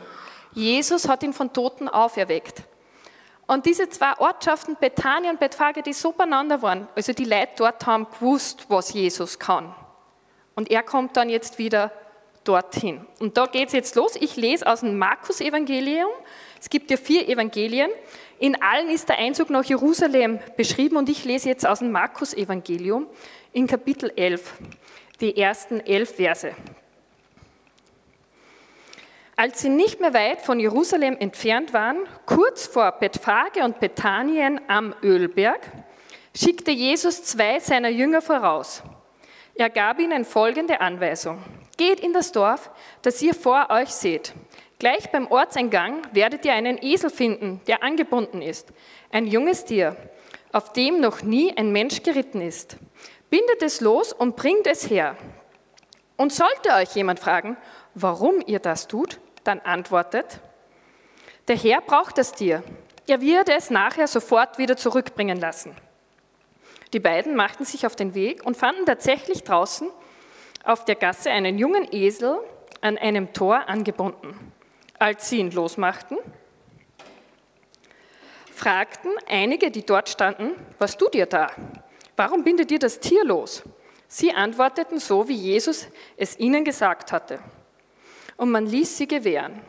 Jesus 0.56 1.06
hat 1.06 1.22
ihn 1.22 1.34
von 1.34 1.52
Toten 1.52 1.86
auferweckt. 1.86 2.62
Und 3.46 3.66
diese 3.66 3.90
zwei 3.90 4.18
Ortschaften, 4.18 4.78
Bethanien 4.80 5.32
und 5.32 5.38
Bethphage, 5.38 5.82
die 5.82 5.92
so 5.92 6.12
beieinander 6.12 6.62
waren, 6.62 6.88
also 6.96 7.12
die 7.12 7.26
Leute 7.26 7.52
dort 7.56 7.86
haben 7.86 8.06
gewusst, 8.10 8.64
was 8.68 8.94
Jesus 8.94 9.38
kann. 9.38 9.74
Und 10.54 10.70
er 10.70 10.82
kommt 10.82 11.14
dann 11.18 11.28
jetzt 11.28 11.58
wieder 11.58 11.92
dorthin. 12.48 13.04
Und 13.20 13.36
da 13.36 13.46
geht 13.46 13.68
es 13.68 13.72
jetzt 13.72 13.94
los. 13.96 14.16
Ich 14.16 14.36
lese 14.36 14.66
aus 14.66 14.80
dem 14.80 14.98
Markus-Evangelium. 14.98 16.10
Es 16.60 16.70
gibt 16.70 16.90
ja 16.90 16.96
vier 16.96 17.28
Evangelien. 17.28 17.90
In 18.38 18.60
allen 18.62 18.90
ist 18.90 19.08
der 19.08 19.18
Einzug 19.18 19.50
nach 19.50 19.64
Jerusalem 19.64 20.38
beschrieben 20.56 20.96
und 20.96 21.08
ich 21.08 21.24
lese 21.24 21.48
jetzt 21.48 21.66
aus 21.66 21.78
dem 21.78 21.90
Markus-Evangelium 21.90 23.06
in 23.52 23.66
Kapitel 23.66 24.12
11, 24.14 24.54
die 25.20 25.36
ersten 25.36 25.80
elf 25.80 26.16
Verse. 26.16 26.54
Als 29.38 29.60
sie 29.60 29.68
nicht 29.68 30.00
mehr 30.00 30.14
weit 30.14 30.40
von 30.40 30.60
Jerusalem 30.60 31.16
entfernt 31.18 31.72
waren, 31.72 31.98
kurz 32.24 32.66
vor 32.66 32.90
Bethphage 32.92 33.64
und 33.64 33.80
Bethanien 33.80 34.60
am 34.66 34.94
Ölberg, 35.02 35.60
schickte 36.34 36.70
Jesus 36.70 37.22
zwei 37.24 37.58
seiner 37.60 37.90
Jünger 37.90 38.22
voraus. 38.22 38.82
Er 39.54 39.70
gab 39.70 39.98
ihnen 40.00 40.24
folgende 40.24 40.80
Anweisung. 40.80 41.42
Geht 41.76 42.00
in 42.00 42.12
das 42.12 42.32
Dorf, 42.32 42.70
das 43.02 43.20
ihr 43.20 43.34
vor 43.34 43.68
euch 43.70 43.90
seht. 43.90 44.34
Gleich 44.78 45.10
beim 45.10 45.26
Ortseingang 45.26 46.02
werdet 46.12 46.44
ihr 46.44 46.52
einen 46.52 46.82
Esel 46.82 47.10
finden, 47.10 47.60
der 47.66 47.82
angebunden 47.82 48.42
ist. 48.42 48.68
Ein 49.10 49.26
junges 49.26 49.64
Tier, 49.64 49.96
auf 50.52 50.72
dem 50.72 51.00
noch 51.00 51.22
nie 51.22 51.56
ein 51.56 51.72
Mensch 51.72 52.02
geritten 52.02 52.40
ist. 52.40 52.76
Bindet 53.30 53.62
es 53.62 53.80
los 53.80 54.12
und 54.12 54.36
bringt 54.36 54.66
es 54.66 54.88
her. 54.88 55.16
Und 56.16 56.32
sollte 56.32 56.70
euch 56.74 56.94
jemand 56.94 57.20
fragen, 57.20 57.56
warum 57.94 58.42
ihr 58.46 58.58
das 58.58 58.88
tut, 58.88 59.20
dann 59.44 59.60
antwortet, 59.60 60.40
der 61.48 61.56
Herr 61.56 61.80
braucht 61.80 62.18
das 62.18 62.32
Tier. 62.32 62.62
Er 63.06 63.20
wird 63.20 63.48
es 63.48 63.70
nachher 63.70 64.08
sofort 64.08 64.58
wieder 64.58 64.76
zurückbringen 64.76 65.38
lassen. 65.38 65.76
Die 66.92 67.00
beiden 67.00 67.36
machten 67.36 67.64
sich 67.64 67.86
auf 67.86 67.96
den 67.96 68.14
Weg 68.14 68.44
und 68.44 68.56
fanden 68.56 68.84
tatsächlich 68.84 69.44
draußen 69.44 69.90
auf 70.66 70.84
der 70.84 70.96
Gasse 70.96 71.30
einen 71.30 71.58
jungen 71.58 71.86
Esel 71.92 72.38
an 72.80 72.98
einem 72.98 73.32
Tor 73.32 73.68
angebunden. 73.68 74.52
Als 74.98 75.28
sie 75.28 75.38
ihn 75.38 75.50
losmachten, 75.50 76.18
fragten 78.52 79.10
einige, 79.28 79.70
die 79.70 79.84
dort 79.84 80.08
standen, 80.08 80.52
was 80.78 80.96
tut 80.96 81.14
ihr 81.14 81.26
da? 81.26 81.50
Warum 82.16 82.44
bindet 82.44 82.70
ihr 82.70 82.78
das 82.78 83.00
Tier 83.00 83.24
los? 83.24 83.62
Sie 84.08 84.32
antworteten 84.32 84.98
so, 84.98 85.28
wie 85.28 85.34
Jesus 85.34 85.88
es 86.16 86.38
ihnen 86.38 86.64
gesagt 86.64 87.12
hatte 87.12 87.40
und 88.36 88.50
man 88.50 88.66
ließ 88.66 88.96
sie 88.96 89.08
gewähren. 89.08 89.60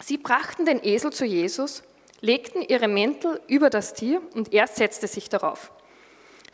Sie 0.00 0.18
brachten 0.18 0.66
den 0.66 0.84
Esel 0.84 1.12
zu 1.12 1.24
Jesus, 1.24 1.82
legten 2.20 2.62
ihre 2.62 2.88
Mäntel 2.88 3.40
über 3.46 3.70
das 3.70 3.94
Tier 3.94 4.20
und 4.34 4.52
er 4.52 4.66
setzte 4.66 5.06
sich 5.06 5.28
darauf. 5.28 5.72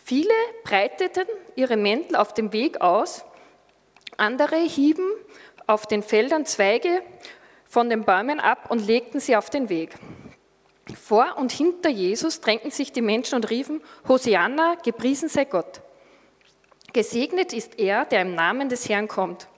Viele 0.04 0.32
breiteten 0.64 1.26
ihre 1.56 1.76
Mäntel 1.76 2.16
auf 2.16 2.34
dem 2.34 2.52
Weg 2.52 2.80
aus, 2.80 3.24
andere 4.16 4.56
hieben 4.56 5.06
auf 5.66 5.86
den 5.86 6.02
Feldern 6.02 6.46
Zweige 6.46 7.02
von 7.66 7.88
den 7.88 8.04
Bäumen 8.04 8.40
ab 8.40 8.70
und 8.70 8.86
legten 8.86 9.20
sie 9.20 9.36
auf 9.36 9.50
den 9.50 9.68
Weg. 9.68 9.94
Vor 11.00 11.36
und 11.36 11.52
hinter 11.52 11.88
Jesus 11.88 12.40
drängten 12.40 12.70
sich 12.70 12.92
die 12.92 13.02
Menschen 13.02 13.36
und 13.36 13.48
riefen, 13.48 13.80
Hosianna, 14.08 14.76
gepriesen 14.84 15.28
sei 15.28 15.44
Gott. 15.44 15.80
Gesegnet 16.92 17.52
ist 17.52 17.78
er, 17.78 18.04
der 18.04 18.22
im 18.22 18.34
Namen 18.34 18.68
des 18.68 18.88
Herrn 18.88 19.08
kommt. 19.08 19.48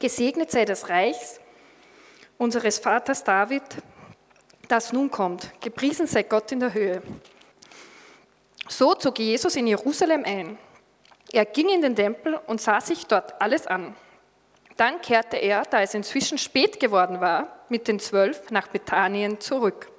Gesegnet 0.00 0.50
sei 0.50 0.64
das 0.64 0.88
Reich 0.88 1.16
unseres 2.38 2.78
Vaters 2.78 3.22
David, 3.22 3.62
das 4.66 4.92
nun 4.92 5.10
kommt. 5.10 5.52
Gepriesen 5.60 6.06
sei 6.06 6.24
Gott 6.24 6.50
in 6.50 6.60
der 6.60 6.74
Höhe. 6.74 7.02
So 8.68 8.94
zog 8.94 9.18
Jesus 9.18 9.54
in 9.54 9.66
Jerusalem 9.66 10.24
ein. 10.24 10.58
Er 11.32 11.46
ging 11.46 11.70
in 11.70 11.80
den 11.80 11.96
Tempel 11.96 12.34
und 12.46 12.60
sah 12.60 12.80
sich 12.80 13.06
dort 13.06 13.40
alles 13.40 13.66
an. 13.66 13.96
Dann 14.76 15.00
kehrte 15.00 15.38
er, 15.38 15.62
da 15.62 15.80
es 15.80 15.94
inzwischen 15.94 16.38
spät 16.38 16.78
geworden 16.78 17.20
war, 17.20 17.64
mit 17.68 17.88
den 17.88 17.98
Zwölf 17.98 18.50
nach 18.50 18.68
Bethanien 18.68 19.40
zurück. 19.40 19.90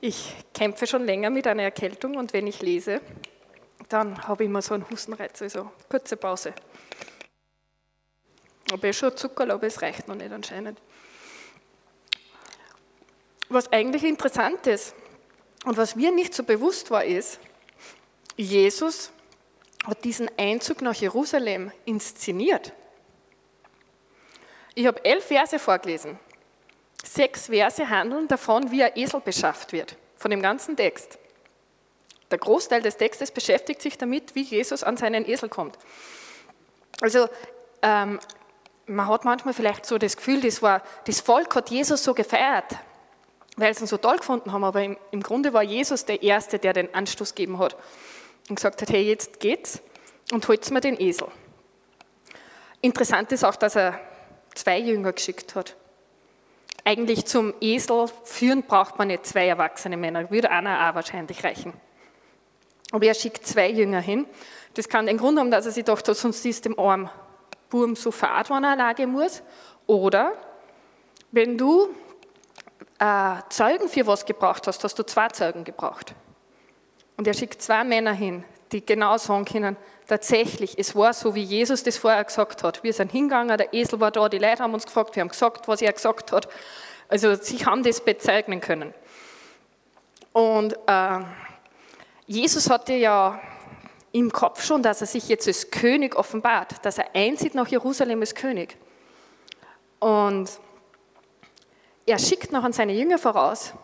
Ich 0.00 0.34
kämpfe 0.52 0.86
schon 0.86 1.04
länger 1.04 1.30
mit 1.30 1.46
einer 1.46 1.62
Erkältung 1.62 2.16
und 2.16 2.34
wenn 2.34 2.46
ich 2.46 2.60
lese, 2.60 3.00
dann 3.88 4.26
habe 4.26 4.44
ich 4.44 4.50
immer 4.50 4.60
so 4.60 4.74
einen 4.74 4.88
Hustenreiz, 4.90 5.40
also 5.40 5.70
kurze 5.88 6.18
Pause. 6.18 6.52
Aber 8.70 8.88
ich 8.88 8.98
schon 8.98 9.16
Zucker, 9.16 9.50
aber 9.50 9.66
es 9.66 9.80
reicht 9.80 10.06
noch 10.08 10.14
nicht 10.14 10.32
anscheinend. 10.32 10.78
Was 13.48 13.72
eigentlich 13.72 14.04
interessant 14.04 14.66
ist 14.66 14.94
und 15.64 15.76
was 15.76 15.96
mir 15.96 16.12
nicht 16.12 16.34
so 16.34 16.42
bewusst 16.42 16.90
war, 16.90 17.04
ist, 17.04 17.38
Jesus 18.36 19.12
hat 19.84 20.04
diesen 20.04 20.30
Einzug 20.38 20.80
nach 20.80 20.94
Jerusalem 20.94 21.70
inszeniert. 21.84 22.72
Ich 24.74 24.86
habe 24.86 25.04
elf 25.04 25.26
Verse 25.26 25.58
vorgelesen. 25.58 26.18
Sechs 27.04 27.46
Verse 27.46 27.88
handeln 27.88 28.26
davon, 28.28 28.70
wie 28.70 28.82
ein 28.82 28.92
Esel 28.96 29.20
beschafft 29.20 29.72
wird, 29.72 29.96
von 30.16 30.30
dem 30.30 30.42
ganzen 30.42 30.76
Text. 30.76 31.18
Der 32.30 32.38
Großteil 32.38 32.82
des 32.82 32.96
Textes 32.96 33.30
beschäftigt 33.30 33.82
sich 33.82 33.98
damit, 33.98 34.34
wie 34.34 34.42
Jesus 34.42 34.82
an 34.82 34.96
seinen 34.96 35.28
Esel 35.28 35.50
kommt. 35.50 35.78
Also 37.02 37.28
ähm, 37.82 38.18
man 38.86 39.08
hat 39.08 39.24
manchmal 39.24 39.52
vielleicht 39.52 39.84
so 39.84 39.98
das 39.98 40.16
Gefühl, 40.16 40.40
das, 40.40 40.62
war, 40.62 40.82
das 41.06 41.20
Volk 41.20 41.54
hat 41.54 41.70
Jesus 41.70 42.02
so 42.02 42.14
gefeiert, 42.14 42.76
weil 43.56 43.74
sie 43.74 43.84
ihn 43.84 43.86
so 43.86 43.98
toll 43.98 44.16
gefunden 44.16 44.50
haben, 44.50 44.64
aber 44.64 44.82
im, 44.82 44.96
im 45.10 45.22
Grunde 45.22 45.52
war 45.52 45.62
Jesus 45.62 46.06
der 46.06 46.22
Erste, 46.22 46.58
der 46.58 46.72
den 46.72 46.92
Anstoß 46.94 47.34
gegeben 47.34 47.58
hat 47.58 47.76
und 48.48 48.56
gesagt 48.56 48.82
hat, 48.82 48.90
hey, 48.90 49.02
jetzt 49.02 49.40
geht's 49.40 49.80
und 50.32 50.46
holt 50.48 50.70
mir 50.70 50.80
den 50.80 51.00
Esel. 51.00 51.28
Interessant 52.80 53.32
ist 53.32 53.44
auch, 53.44 53.56
dass 53.56 53.76
er 53.76 53.98
zwei 54.54 54.78
Jünger 54.78 55.12
geschickt 55.12 55.54
hat. 55.54 55.76
Eigentlich 56.84 57.24
zum 57.24 57.54
Esel 57.60 58.06
führen 58.24 58.62
braucht 58.62 58.98
man 58.98 59.08
nicht 59.08 59.26
zwei 59.26 59.48
erwachsene 59.48 59.96
Männer, 59.96 60.30
würde 60.30 60.50
einer 60.50 60.90
auch 60.90 60.94
wahrscheinlich 60.94 61.42
reichen. 61.42 61.72
Aber 62.92 63.06
er 63.06 63.14
schickt 63.14 63.46
zwei 63.46 63.70
Jünger 63.70 64.00
hin. 64.00 64.26
Das 64.74 64.88
kann 64.88 65.06
den 65.06 65.16
Grund 65.16 65.38
haben, 65.38 65.50
dass 65.50 65.66
er 65.66 65.72
sich 65.72 65.84
dachte, 65.84 66.14
sonst 66.14 66.44
ist 66.44 66.64
dem 66.64 66.78
armen 66.78 67.08
Burm 67.70 67.96
so 67.96 68.10
fad, 68.10 68.50
wenn 68.50 68.64
er 68.64 68.72
alleine 68.72 69.06
muss. 69.06 69.42
Oder 69.86 70.32
wenn 71.32 71.56
du 71.56 71.88
äh, 72.98 73.36
Zeugen 73.48 73.88
für 73.88 74.06
was 74.06 74.24
gebraucht 74.26 74.66
hast, 74.66 74.84
hast 74.84 74.98
du 74.98 75.04
zwei 75.04 75.28
Zeugen 75.28 75.64
gebraucht. 75.64 76.14
Und 77.16 77.26
er 77.26 77.34
schickt 77.34 77.62
zwei 77.62 77.84
Männer 77.84 78.12
hin, 78.12 78.44
die 78.72 78.84
genau 78.84 79.16
sagen 79.18 79.44
können, 79.44 79.76
tatsächlich, 80.06 80.78
es 80.78 80.94
war 80.96 81.12
so, 81.12 81.34
wie 81.34 81.42
Jesus 81.42 81.82
das 81.82 81.96
vorher 81.96 82.24
gesagt 82.24 82.62
hat. 82.62 82.82
Wir 82.82 82.92
sind 82.92 83.12
hingegangen, 83.12 83.56
der 83.56 83.72
Esel 83.72 84.00
war 84.00 84.10
da, 84.10 84.28
die 84.28 84.38
Leute 84.38 84.62
haben 84.62 84.74
uns 84.74 84.84
gefragt, 84.84 85.14
wir 85.16 85.20
haben 85.20 85.28
gesagt, 85.28 85.68
was 85.68 85.80
er 85.80 85.92
gesagt 85.92 86.32
hat. 86.32 86.48
Also 87.08 87.34
sie 87.34 87.64
haben 87.64 87.82
das 87.82 88.00
bezeichnen 88.00 88.60
können. 88.60 88.92
Und 90.32 90.76
äh, 90.86 91.20
Jesus 92.26 92.68
hatte 92.68 92.94
ja 92.94 93.40
im 94.12 94.32
Kopf 94.32 94.64
schon, 94.64 94.82
dass 94.82 95.00
er 95.00 95.06
sich 95.06 95.28
jetzt 95.28 95.46
als 95.46 95.70
König 95.70 96.16
offenbart, 96.16 96.84
dass 96.84 96.98
er 96.98 97.14
einzieht 97.14 97.54
nach 97.54 97.68
Jerusalem 97.68 98.20
als 98.20 98.34
König. 98.34 98.76
Und 100.00 100.50
er 102.06 102.18
schickt 102.18 102.52
noch 102.52 102.64
an 102.64 102.72
seine 102.72 102.92
Jünger 102.92 103.18
voraus 103.18 103.74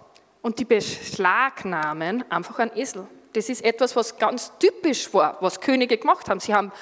und 0.42 0.58
die 0.58 0.64
beschlagnahmen 0.64 2.24
einfach 2.30 2.58
einen 2.58 2.76
Esel. 2.76 3.06
Das 3.32 3.48
ist 3.48 3.64
etwas, 3.64 3.94
was 3.94 4.18
ganz 4.18 4.52
typisch 4.58 5.12
war, 5.14 5.36
was 5.40 5.60
Könige 5.60 5.96
gemacht 5.98 6.28
haben. 6.28 6.40
Sie 6.40 6.54
haben 6.54 6.72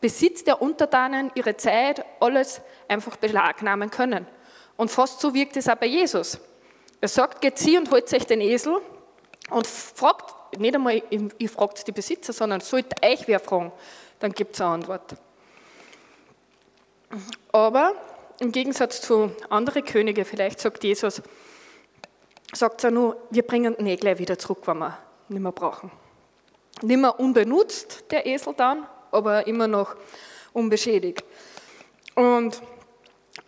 Besitz 0.00 0.44
der 0.44 0.62
Untertanen, 0.62 1.30
ihre 1.34 1.56
Zeit, 1.56 2.04
alles 2.20 2.60
einfach 2.86 3.16
beschlagnahmen 3.16 3.90
können. 3.90 4.26
Und 4.76 4.90
fast 4.90 5.20
so 5.20 5.34
wirkt 5.34 5.56
es 5.56 5.68
auch 5.68 5.74
bei 5.74 5.86
Jesus. 5.86 6.38
Er 7.00 7.08
sagt, 7.08 7.40
geht 7.40 7.58
sie 7.58 7.76
und 7.76 7.90
holt 7.90 8.12
euch 8.12 8.26
den 8.26 8.40
Esel 8.40 8.80
und 9.50 9.66
fragt, 9.66 10.58
nicht 10.58 10.74
einmal, 10.74 11.02
ihr 11.10 11.48
fragt 11.48 11.86
die 11.86 11.92
Besitzer, 11.92 12.32
sondern 12.32 12.60
sollte 12.60 12.96
euch 13.04 13.26
wer 13.26 13.40
fragen, 13.40 13.72
dann 14.20 14.32
gibt 14.32 14.54
es 14.54 14.60
eine 14.60 14.70
Antwort. 14.70 15.16
Aber 17.52 17.92
im 18.40 18.52
Gegensatz 18.52 19.00
zu 19.00 19.32
anderen 19.50 19.84
Königen, 19.84 20.24
vielleicht 20.24 20.60
sagt 20.60 20.84
Jesus, 20.84 21.22
sagt 22.52 22.84
er 22.84 22.90
nur, 22.90 23.16
wir 23.30 23.42
bringen 23.42 23.76
den 23.76 23.86
eh 23.86 23.96
gleich 23.96 24.18
wieder 24.18 24.38
zurück, 24.38 24.60
wenn 24.66 24.78
wir 24.78 24.98
nicht 25.28 25.40
mehr 25.40 25.52
brauchen. 25.52 25.90
Nicht 26.82 27.00
mehr 27.00 27.18
unbenutzt, 27.18 28.04
der 28.10 28.26
Esel 28.26 28.54
dann, 28.56 28.86
aber 29.10 29.46
immer 29.46 29.66
noch 29.66 29.96
unbeschädigt. 30.52 31.24
Und 32.14 32.60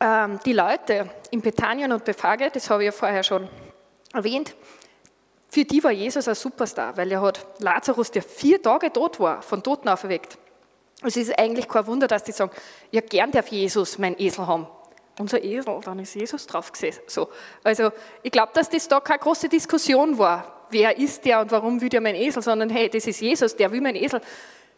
ähm, 0.00 0.40
die 0.44 0.52
Leute 0.52 1.10
in 1.30 1.40
Bethanien 1.40 1.92
und 1.92 2.04
Befage, 2.04 2.50
das 2.50 2.70
habe 2.70 2.82
ich 2.82 2.86
ja 2.86 2.92
vorher 2.92 3.22
schon 3.22 3.48
erwähnt, 4.12 4.54
für 5.48 5.64
die 5.64 5.82
war 5.82 5.90
Jesus 5.90 6.28
ein 6.28 6.36
Superstar, 6.36 6.96
weil 6.96 7.10
er 7.10 7.20
hat 7.20 7.44
Lazarus, 7.58 8.10
der 8.10 8.22
vier 8.22 8.62
Tage 8.62 8.92
tot 8.92 9.18
war, 9.18 9.42
von 9.42 9.62
Toten 9.62 9.88
auferweckt. 9.88 10.38
Es 11.02 11.16
ist 11.16 11.36
eigentlich 11.38 11.66
kein 11.66 11.86
Wunder, 11.86 12.06
dass 12.06 12.22
die 12.22 12.32
sagen, 12.32 12.52
ja 12.92 13.00
gern 13.00 13.32
darf 13.32 13.48
Jesus 13.48 13.98
mein 13.98 14.18
Esel 14.18 14.46
haben. 14.46 14.68
Unser 15.18 15.42
Esel, 15.42 15.80
dann 15.84 15.98
ist 15.98 16.14
Jesus 16.14 16.46
drauf 16.46 16.70
gesessen. 16.70 17.02
So. 17.06 17.28
Also 17.64 17.90
ich 18.22 18.30
glaube, 18.30 18.52
dass 18.54 18.68
das 18.68 18.86
da 18.86 19.00
keine 19.00 19.18
große 19.18 19.48
Diskussion 19.48 20.18
war 20.18 20.59
wer 20.70 20.96
ist 20.96 21.24
der 21.24 21.40
und 21.40 21.50
warum 21.50 21.80
will 21.80 21.88
der 21.88 22.00
mein 22.00 22.14
Esel, 22.14 22.42
sondern 22.42 22.70
hey, 22.70 22.88
das 22.88 23.06
ist 23.06 23.20
Jesus, 23.20 23.56
der 23.56 23.72
will 23.72 23.80
mein 23.80 23.96
Esel. 23.96 24.20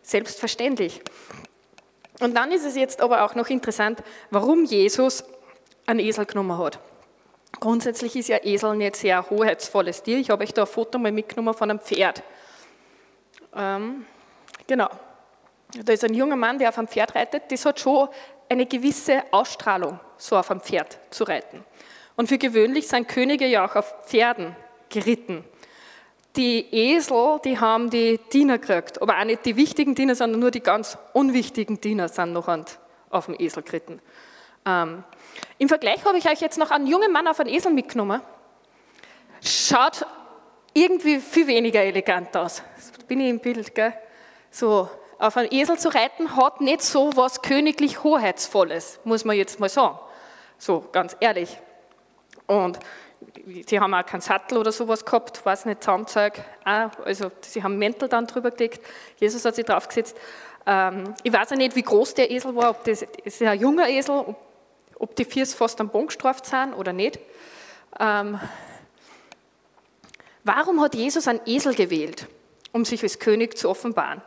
Selbstverständlich. 0.02 1.00
Und 2.20 2.34
dann 2.36 2.52
ist 2.52 2.64
es 2.64 2.76
jetzt 2.76 3.00
aber 3.00 3.22
auch 3.22 3.34
noch 3.34 3.48
interessant, 3.48 4.02
warum 4.30 4.64
Jesus 4.64 5.24
einen 5.86 6.00
Esel 6.00 6.26
genommen 6.26 6.56
hat. 6.58 6.78
Grundsätzlich 7.60 8.16
ist 8.16 8.28
ja 8.28 8.38
Esel 8.42 8.76
nicht 8.76 8.96
sehr 8.96 9.28
hoheitsvolles 9.28 10.02
Tier. 10.02 10.18
Ich 10.18 10.30
habe 10.30 10.42
euch 10.42 10.52
da 10.52 10.62
ein 10.62 10.68
Foto 10.68 10.98
mal 10.98 11.12
mitgenommen 11.12 11.54
von 11.54 11.70
einem 11.70 11.80
Pferd. 11.80 12.22
Ähm, 13.54 14.06
genau. 14.66 14.88
Da 15.84 15.92
ist 15.92 16.04
ein 16.04 16.14
junger 16.14 16.36
Mann, 16.36 16.58
der 16.58 16.68
auf 16.68 16.78
einem 16.78 16.88
Pferd 16.88 17.14
reitet. 17.14 17.44
Das 17.50 17.64
hat 17.64 17.80
schon 17.80 18.08
eine 18.48 18.66
gewisse 18.66 19.22
Ausstrahlung, 19.30 19.98
so 20.16 20.36
auf 20.36 20.50
einem 20.50 20.60
Pferd 20.60 20.98
zu 21.10 21.24
reiten. 21.24 21.64
Und 22.16 22.28
für 22.28 22.38
gewöhnlich 22.38 22.88
sind 22.88 23.08
Könige 23.08 23.46
ja 23.46 23.64
auch 23.64 23.76
auf 23.76 23.94
Pferden 24.06 24.54
geritten. 24.88 25.44
Die 26.36 26.66
Esel, 26.74 27.40
die 27.44 27.58
haben 27.58 27.90
die 27.90 28.18
Diener 28.32 28.58
gekriegt, 28.58 29.02
aber 29.02 29.18
auch 29.18 29.24
nicht 29.24 29.44
die 29.44 29.56
wichtigen 29.56 29.94
Diener, 29.94 30.14
sondern 30.14 30.40
nur 30.40 30.50
die 30.50 30.62
ganz 30.62 30.96
unwichtigen 31.12 31.80
Diener 31.80 32.08
sind 32.08 32.32
noch 32.32 32.48
auf 33.10 33.26
dem 33.26 33.36
Esel 33.38 33.62
geritten. 33.62 34.00
Ähm, 34.64 35.04
Im 35.58 35.68
Vergleich 35.68 36.04
habe 36.04 36.16
ich 36.18 36.28
euch 36.28 36.40
jetzt 36.40 36.58
noch 36.58 36.70
einen 36.70 36.86
jungen 36.86 37.12
Mann 37.12 37.26
auf 37.28 37.40
einen 37.40 37.50
Esel 37.50 37.72
mitgenommen. 37.72 38.22
Schaut 39.42 40.06
irgendwie 40.72 41.18
viel 41.18 41.46
weniger 41.46 41.80
elegant 41.80 42.36
aus. 42.36 42.62
bin 43.08 43.20
ich 43.20 43.28
im 43.28 43.40
Bild, 43.40 43.74
gell? 43.74 43.92
So, 44.50 44.88
auf 45.18 45.36
einen 45.36 45.52
Esel 45.52 45.78
zu 45.78 45.88
reiten 45.88 46.36
hat 46.36 46.60
nicht 46.60 46.82
so 46.82 47.10
was 47.14 47.42
königlich 47.42 48.02
Hoheitsvolles, 48.02 49.00
muss 49.04 49.24
man 49.24 49.36
jetzt 49.36 49.60
mal 49.60 49.68
sagen. 49.68 49.98
So, 50.58 50.84
ganz 50.92 51.16
ehrlich. 51.20 51.58
Und 52.46 52.78
sie 53.66 53.80
haben 53.80 53.94
auch 53.94 54.04
keinen 54.04 54.20
Sattel 54.20 54.58
oder 54.58 54.72
sowas 54.72 55.04
gehabt, 55.04 55.44
weiß 55.44 55.66
nicht, 55.66 55.82
Zaumzeug, 55.82 56.34
auch, 56.64 56.90
also 57.04 57.30
sie 57.40 57.62
haben 57.62 57.78
Mäntel 57.78 58.08
dann 58.08 58.26
drüber 58.26 58.50
gelegt, 58.50 58.84
Jesus 59.18 59.44
hat 59.44 59.54
sich 59.54 59.64
draufgesetzt. 59.64 60.16
Ähm, 60.66 61.14
ich 61.22 61.32
weiß 61.32 61.52
auch 61.52 61.56
nicht, 61.56 61.74
wie 61.76 61.82
groß 61.82 62.14
der 62.14 62.30
Esel 62.30 62.54
war, 62.54 62.70
ob 62.70 62.84
das, 62.84 63.02
ist 63.24 63.42
ein 63.42 63.58
junger 63.58 63.88
Esel, 63.88 64.16
ob, 64.16 64.36
ob 64.98 65.16
die 65.16 65.24
Viers 65.24 65.54
fast 65.54 65.80
am 65.80 65.88
Bogen 65.88 66.06
gestraft 66.06 66.46
sind 66.46 66.74
oder 66.74 66.92
nicht. 66.92 67.18
Ähm, 67.98 68.38
warum 70.44 70.80
hat 70.80 70.94
Jesus 70.94 71.28
einen 71.28 71.40
Esel 71.46 71.74
gewählt, 71.74 72.26
um 72.72 72.84
sich 72.84 73.02
als 73.02 73.18
König 73.18 73.58
zu 73.58 73.68
offenbaren? 73.68 74.22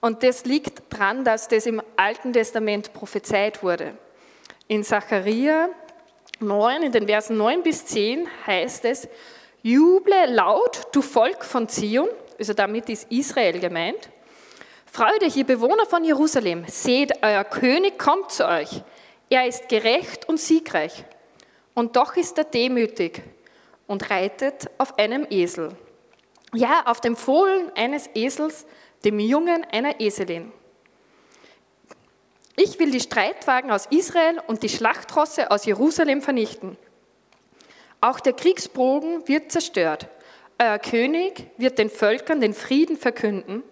Und 0.00 0.22
das 0.22 0.44
liegt 0.44 0.92
daran, 0.92 1.24
dass 1.24 1.48
das 1.48 1.66
im 1.66 1.82
Alten 1.96 2.32
Testament 2.32 2.92
prophezeit 2.92 3.62
wurde. 3.62 3.94
In 4.66 4.82
Zachariah 4.82 5.68
9, 6.40 6.82
in 6.82 6.92
den 6.92 7.06
Versen 7.06 7.36
9 7.36 7.62
bis 7.62 7.86
10 7.86 8.26
heißt 8.46 8.84
es, 8.86 9.08
Juble 9.62 10.26
laut, 10.26 10.88
du 10.92 11.02
Volk 11.02 11.44
von 11.44 11.68
Zion, 11.68 12.08
also 12.38 12.54
damit 12.54 12.88
ist 12.88 13.10
Israel 13.10 13.60
gemeint. 13.60 14.08
Freut 14.86 15.22
euch, 15.22 15.36
ihr 15.36 15.44
Bewohner 15.44 15.86
von 15.86 16.02
Jerusalem, 16.02 16.64
seht, 16.66 17.12
euer 17.22 17.44
König 17.44 17.98
kommt 17.98 18.32
zu 18.32 18.48
euch. 18.48 18.82
Er 19.28 19.46
ist 19.46 19.68
gerecht 19.68 20.28
und 20.28 20.40
siegreich. 20.40 21.04
Und 21.74 21.94
doch 21.94 22.16
ist 22.16 22.38
er 22.38 22.44
demütig 22.44 23.22
und 23.86 24.10
reitet 24.10 24.68
auf 24.78 24.98
einem 24.98 25.26
Esel. 25.30 25.70
Ja, 26.52 26.82
auf 26.86 27.00
dem 27.00 27.16
Fohlen 27.16 27.70
eines 27.76 28.08
Esels, 28.14 28.66
dem 29.04 29.20
Jungen 29.20 29.64
einer 29.70 30.00
Eselin. 30.00 30.52
Ich 32.56 32.78
will 32.78 32.90
die 32.90 33.00
Streitwagen 33.00 33.70
aus 33.70 33.86
Israel 33.86 34.40
und 34.46 34.62
die 34.62 34.68
Schlachtrosse 34.68 35.50
aus 35.50 35.64
Jerusalem 35.64 36.20
vernichten. 36.22 36.76
Auch 38.00 38.20
der 38.20 38.32
Kriegsbogen 38.32 39.26
wird 39.28 39.52
zerstört. 39.52 40.08
Euer 40.58 40.78
König 40.78 41.46
wird 41.56 41.78
den 41.78 41.90
Völkern 41.90 42.40
den 42.40 42.54
Frieden 42.54 42.96
verkünden. 42.96 43.62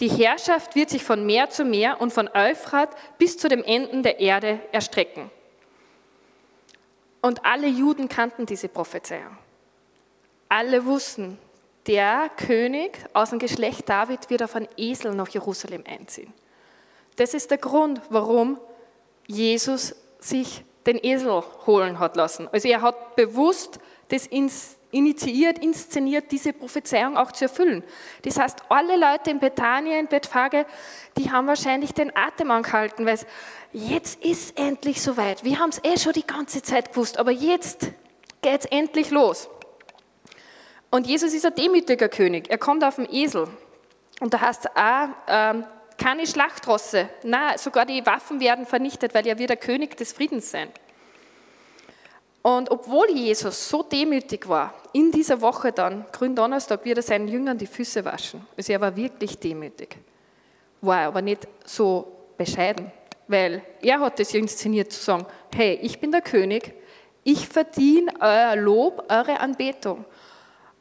Die 0.00 0.08
Herrschaft 0.08 0.74
wird 0.74 0.90
sich 0.90 1.04
von 1.04 1.26
Meer 1.26 1.50
zu 1.50 1.64
Meer 1.64 2.00
und 2.00 2.12
von 2.12 2.28
Euphrat 2.28 2.90
bis 3.18 3.38
zu 3.38 3.48
den 3.48 3.62
Enden 3.62 4.02
der 4.02 4.18
Erde 4.20 4.60
erstrecken. 4.72 5.30
Und 7.20 7.44
alle 7.44 7.68
Juden 7.68 8.08
kannten 8.08 8.46
diese 8.46 8.68
Prophezeiung. 8.68 9.38
Alle 10.48 10.84
wussten, 10.84 11.38
der 11.86 12.30
König 12.36 12.98
aus 13.12 13.30
dem 13.30 13.38
Geschlecht 13.38 13.88
David 13.88 14.28
wird 14.28 14.42
auf 14.42 14.54
einen 14.54 14.68
Esel 14.76 15.14
nach 15.14 15.28
Jerusalem 15.28 15.84
einziehen. 15.86 16.32
Das 17.16 17.34
ist 17.34 17.50
der 17.50 17.58
Grund, 17.58 18.00
warum 18.10 18.58
Jesus 19.26 19.94
sich 20.18 20.64
den 20.86 21.02
Esel 21.02 21.42
holen 21.66 21.98
hat 21.98 22.16
lassen. 22.16 22.48
Also 22.52 22.68
er 22.68 22.82
hat 22.82 23.16
bewusst 23.16 23.78
das 24.08 24.28
initiiert, 24.90 25.58
inszeniert, 25.58 26.30
diese 26.30 26.52
Prophezeiung 26.52 27.16
auch 27.16 27.32
zu 27.32 27.44
erfüllen. 27.44 27.82
Das 28.22 28.38
heißt, 28.38 28.64
alle 28.68 28.96
Leute 28.96 29.30
in 29.30 29.38
Bethanien, 29.38 30.00
in 30.00 30.06
Bethphage, 30.06 30.66
die 31.16 31.30
haben 31.30 31.46
wahrscheinlich 31.46 31.94
den 31.94 32.14
Atem 32.14 32.50
angehalten, 32.50 33.06
weil 33.06 33.14
es, 33.14 33.26
jetzt 33.72 34.22
ist 34.24 34.58
endlich 34.58 35.00
soweit. 35.00 35.44
Wir 35.44 35.58
haben 35.58 35.70
es 35.70 35.80
eh 35.82 35.98
schon 35.98 36.12
die 36.12 36.26
ganze 36.26 36.62
Zeit 36.62 36.92
gewusst, 36.92 37.18
aber 37.18 37.30
jetzt 37.30 37.90
geht 38.42 38.60
es 38.60 38.66
endlich 38.66 39.10
los. 39.10 39.48
Und 40.90 41.06
Jesus 41.06 41.32
ist 41.32 41.46
ein 41.46 41.54
demütiger 41.54 42.10
König. 42.10 42.50
Er 42.50 42.58
kommt 42.58 42.84
auf 42.84 42.96
dem 42.96 43.06
Esel. 43.10 43.48
Und 44.20 44.34
da 44.34 44.40
heißt 44.42 44.76
auch, 44.76 45.08
ähm, 45.26 45.64
keine 46.02 46.26
Schlachtrosse. 46.26 47.08
Na, 47.22 47.56
sogar 47.56 47.86
die 47.86 48.04
Waffen 48.04 48.40
werden 48.40 48.66
vernichtet, 48.66 49.14
weil 49.14 49.26
er 49.26 49.38
wird 49.38 49.50
der 49.50 49.56
König 49.56 49.96
des 49.96 50.12
Friedens 50.12 50.50
sein. 50.50 50.68
Und 52.42 52.70
obwohl 52.72 53.08
Jesus 53.10 53.68
so 53.68 53.84
demütig 53.84 54.48
war, 54.48 54.74
in 54.92 55.12
dieser 55.12 55.40
Woche 55.40 55.70
dann, 55.70 56.04
Gründonnerstag, 56.10 56.84
wird 56.84 56.98
er 56.98 57.02
seinen 57.02 57.28
Jüngern 57.28 57.56
die 57.56 57.68
Füße 57.68 58.04
waschen. 58.04 58.44
Also 58.56 58.72
er 58.72 58.80
war 58.80 58.96
wirklich 58.96 59.38
demütig. 59.38 59.96
War 60.80 61.06
aber 61.06 61.22
nicht 61.22 61.46
so 61.64 62.12
bescheiden, 62.36 62.90
weil 63.28 63.62
er 63.80 64.00
hat 64.00 64.18
es 64.18 64.34
inszeniert 64.34 64.92
zu 64.92 65.00
sagen, 65.00 65.24
hey, 65.54 65.78
ich 65.82 66.00
bin 66.00 66.10
der 66.10 66.22
König, 66.22 66.74
ich 67.22 67.46
verdiene 67.46 68.12
euer 68.18 68.56
Lob, 68.56 69.04
eure 69.08 69.38
Anbetung. 69.38 70.04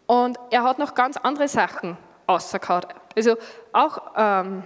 Und 0.08 0.40
er 0.50 0.64
hat 0.64 0.80
noch 0.80 0.96
ganz 0.96 1.18
andere 1.18 1.48
Sachen 1.48 1.96
ausgehauen. 2.26 2.86
Also 3.16 3.36
auch 3.72 4.02
ähm, 4.18 4.64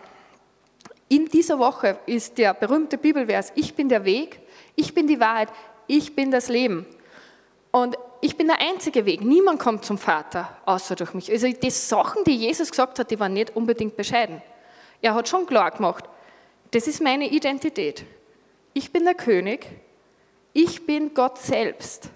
in 1.08 1.26
dieser 1.28 1.60
Woche 1.60 2.00
ist 2.06 2.38
der 2.38 2.54
berühmte 2.54 2.98
Bibelvers, 2.98 3.52
ich 3.56 3.76
bin 3.76 3.89
der 3.89 4.06
Weg, 4.06 4.39
ich 4.76 4.94
bin 4.94 5.08
die 5.08 5.20
Wahrheit, 5.20 5.50
ich 5.88 6.15
bin 6.15 6.32
das 6.32 6.50
Leben. 6.50 6.86
Und 7.72 7.98
ich 8.22 8.38
bin 8.38 8.48
der 8.48 8.60
einzige 8.60 9.06
Weg. 9.06 9.22
Niemand 9.22 9.60
kommt 9.60 9.86
zum 9.86 9.98
Vater 9.98 10.58
außer 10.65 10.96
durch 10.96 11.13
mich. 11.13 11.30
Also 11.30 11.48
die 11.48 11.70
Sachen, 11.70 12.24
die 12.24 12.36
Jesus 12.36 12.72
gesagt 12.72 12.98
hat, 12.98 13.12
die 13.12 13.20
waren 13.20 13.34
nicht 13.34 13.56
unbedingt 13.56 13.96
bescheiden. 13.96 14.41
Er 15.02 15.13
hat 15.13 15.30
schon 15.30 15.46
klar 15.46 15.72
gemacht, 15.72 16.06
das 16.72 16.88
ist 16.88 17.02
meine 17.02 17.28
Identität. 17.28 18.04
Ich 18.74 18.91
bin 18.91 19.06
der 19.06 19.13
König, 19.13 19.68
ich 20.54 20.86
bin 20.86 21.13
Gott 21.13 21.38
selbst, 21.38 22.10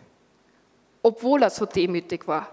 obwohl 1.03 1.43
er 1.43 1.49
so 1.49 1.65
demütig 1.65 2.27
war. 2.27 2.49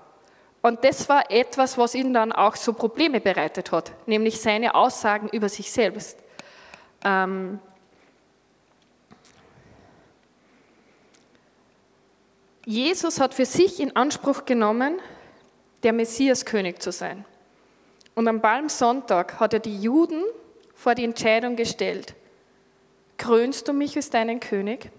Und 0.60 0.84
das 0.84 1.08
war 1.08 1.30
etwas, 1.30 1.78
was 1.78 1.94
ihm 1.94 2.12
dann 2.12 2.32
auch 2.32 2.56
so 2.56 2.72
Probleme 2.72 3.20
bereitet 3.20 3.72
hat, 3.72 3.92
nämlich 4.06 4.40
seine 4.40 4.74
Aussagen 4.74 5.28
über 5.28 5.48
sich 5.48 5.70
selbst. 5.70 6.18
Ähm 7.06 7.60
Jesus 12.64 13.20
hat 13.20 13.32
für 13.32 13.46
sich 13.46 13.78
in 13.78 13.94
Anspruch 13.94 14.44
genommen, 14.44 14.98
der 15.84 15.92
Messiaskönig 15.92 16.80
zu 16.80 16.90
sein. 16.90 17.24
Und 18.16 18.26
am 18.26 18.42
Palmsonntag 18.42 19.38
hat 19.38 19.54
er 19.54 19.60
die 19.60 19.80
Juden 19.80 20.24
vor 20.74 20.96
die 20.96 21.04
Entscheidung 21.04 21.54
gestellt, 21.54 22.14
krönst 23.18 23.68
du 23.68 23.72
mich 23.72 23.94
als 23.94 24.10
deinen 24.10 24.40
König 24.40 24.90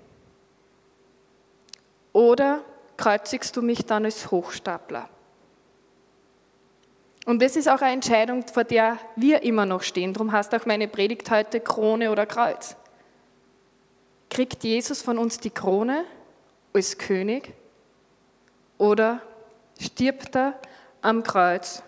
oder 2.14 2.64
kreuzigst 2.96 3.56
du 3.58 3.62
mich 3.62 3.86
dann 3.86 4.06
als 4.06 4.32
Hochstapler? 4.32 5.10
Und 7.28 7.42
das 7.42 7.58
ist 7.58 7.68
auch 7.68 7.82
eine 7.82 7.92
Entscheidung, 7.92 8.48
vor 8.48 8.64
der 8.64 9.00
wir 9.18 9.44
immer 9.44 9.66
noch 9.66 9.82
stehen. 9.82 10.14
Darum 10.14 10.32
heißt 10.32 10.56
auch 10.56 10.66
meine 10.66 10.88
Predigt 10.88 11.30
heute 11.30 11.60
Krone 11.60 12.10
oder 12.10 12.26
Kreuz. 12.26 12.78
Kriegt 14.30 14.64
Jesus 14.64 15.02
von 15.02 15.18
uns 15.18 15.38
die 15.38 15.50
Krone 15.50 16.06
als 16.72 16.98
König 16.98 17.52
oder 18.78 19.22
stirbt 19.78 20.38
er 20.38 20.58
am 21.02 21.22
Kreuz? 21.22 21.84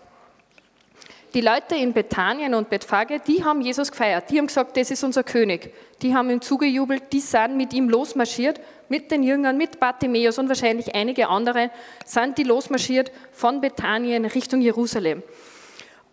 Die 1.32 1.40
Leute 1.40 1.76
in 1.76 1.92
Bethanien 1.92 2.54
und 2.54 2.70
Bethphage, 2.70 3.20
die 3.20 3.44
haben 3.44 3.60
Jesus 3.60 3.92
gefeiert. 3.92 4.30
Die 4.30 4.38
haben 4.38 4.48
gesagt, 4.48 4.76
das 4.76 4.90
ist 4.90 5.04
unser 5.04 5.22
König. 5.22 5.72
Die 6.02 6.12
haben 6.12 6.28
ihm 6.28 6.40
zugejubelt, 6.40 7.12
die 7.12 7.20
sind 7.20 7.56
mit 7.56 7.72
ihm 7.72 7.88
losmarschiert, 7.88 8.60
mit 8.88 9.12
den 9.12 9.22
Jüngern, 9.22 9.56
mit 9.56 9.78
Bartimäus 9.78 10.38
und 10.38 10.48
wahrscheinlich 10.48 10.92
einige 10.94 11.28
andere, 11.28 11.70
sind 12.04 12.36
die 12.36 12.42
losmarschiert 12.42 13.12
von 13.30 13.60
Bethanien 13.60 14.24
Richtung 14.24 14.60
Jerusalem. 14.60 15.22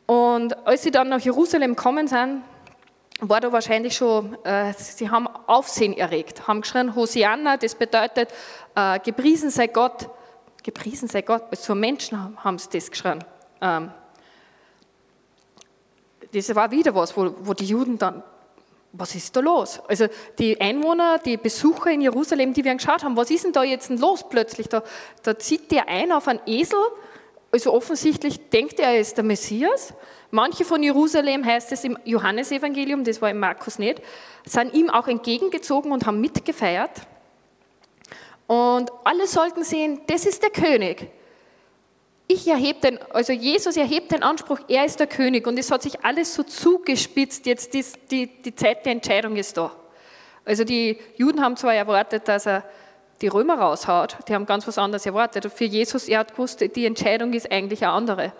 Und 0.05 0.55
als 0.67 0.83
sie 0.83 0.91
dann 0.91 1.09
nach 1.09 1.19
Jerusalem 1.19 1.75
kommen 1.75 2.07
sind, 2.07 2.43
war 3.19 3.41
da 3.41 3.51
wahrscheinlich 3.51 3.95
schon, 3.95 4.37
äh, 4.45 4.73
sie 4.77 5.09
haben 5.09 5.27
Aufsehen 5.27 5.97
erregt, 5.97 6.47
haben 6.47 6.61
geschrien, 6.61 6.95
Hosianna, 6.95 7.57
das 7.57 7.73
bedeutet, 7.73 8.29
äh, 8.75 8.99
gepriesen 8.99 9.49
sei 9.49 9.65
Gott, 9.65 10.09
gepriesen 10.63 11.07
sei 11.07 11.23
Gott, 11.23 11.43
also 11.49 11.73
Menschen 11.73 12.21
haben, 12.21 12.43
haben 12.43 12.59
sie 12.59 12.69
das 12.71 12.91
geschrien. 12.91 13.23
Ähm, 13.59 13.91
das 16.33 16.53
war 16.55 16.71
wieder 16.71 16.93
was, 16.95 17.15
wo, 17.15 17.33
wo 17.41 17.53
die 17.53 17.65
Juden 17.65 17.97
dann, 17.97 18.23
was 18.93 19.15
ist 19.15 19.35
da 19.35 19.41
los? 19.41 19.81
Also 19.87 20.07
die 20.39 20.59
Einwohner, 20.59 21.19
die 21.19 21.37
Besucher 21.37 21.91
in 21.91 22.01
Jerusalem, 22.01 22.53
die 22.53 22.63
wir 22.63 22.73
geschaut 22.73 23.03
haben, 23.03 23.15
was 23.17 23.29
ist 23.29 23.43
denn 23.43 23.53
da 23.53 23.63
jetzt 23.63 23.89
los 23.89 24.27
plötzlich? 24.27 24.69
Da, 24.69 24.83
da 25.23 25.37
zieht 25.37 25.71
der 25.71 25.87
ein 25.87 26.11
auf 26.11 26.27
einen 26.27 26.39
Esel, 26.45 26.79
also 27.51 27.73
offensichtlich 27.73 28.49
denkt 28.49 28.79
er, 28.79 28.89
er 28.89 28.99
ist 28.99 29.17
der 29.17 29.23
Messias. 29.23 29.93
Manche 30.31 30.65
von 30.65 30.83
Jerusalem, 30.83 31.45
heißt 31.45 31.71
es 31.71 31.83
im 31.83 31.97
Johannesevangelium, 32.03 33.03
das 33.03 33.21
war 33.21 33.29
im 33.29 33.39
Markus 33.39 33.79
nicht, 33.79 34.01
sind 34.45 34.73
ihm 34.73 34.89
auch 34.89 35.07
entgegengezogen 35.07 35.91
und 35.91 36.05
haben 36.05 36.19
mitgefeiert. 36.19 36.91
Und 38.47 38.91
alle 39.03 39.27
sollten 39.27 39.63
sehen, 39.63 40.01
das 40.07 40.25
ist 40.25 40.43
der 40.43 40.49
König 40.49 41.09
ich 42.27 42.47
erhebe 42.47 42.79
den, 42.81 42.99
also 43.11 43.31
Jesus 43.31 43.77
erhebt 43.77 44.11
den 44.11 44.21
Anspruch, 44.21 44.59
er 44.67 44.85
ist 44.85 44.99
der 44.99 45.07
König 45.07 45.47
und 45.47 45.57
es 45.57 45.71
hat 45.71 45.81
sich 45.81 46.03
alles 46.03 46.33
so 46.33 46.43
zugespitzt, 46.43 47.45
jetzt 47.45 47.73
die, 47.73 47.85
die, 48.11 48.41
die 48.41 48.55
Zeit 48.55 48.85
der 48.85 48.91
Entscheidung 48.91 49.37
ist 49.37 49.55
da. 49.55 49.71
Also 50.43 50.63
die 50.63 50.97
Juden 51.15 51.41
haben 51.41 51.55
zwar 51.55 51.73
erwartet, 51.73 52.27
dass 52.27 52.45
er 52.45 52.63
die 53.21 53.27
Römer 53.27 53.57
raushaut, 53.57 54.17
die 54.27 54.35
haben 54.35 54.45
ganz 54.45 54.67
was 54.67 54.77
anderes 54.77 55.05
erwartet. 55.05 55.51
Für 55.51 55.65
Jesus, 55.65 56.07
er 56.07 56.19
hat 56.19 56.31
gewusst, 56.31 56.63
die 56.75 56.85
Entscheidung 56.85 57.33
ist 57.33 57.51
eigentlich 57.51 57.83
eine 57.83 57.93
andere. 57.93 58.33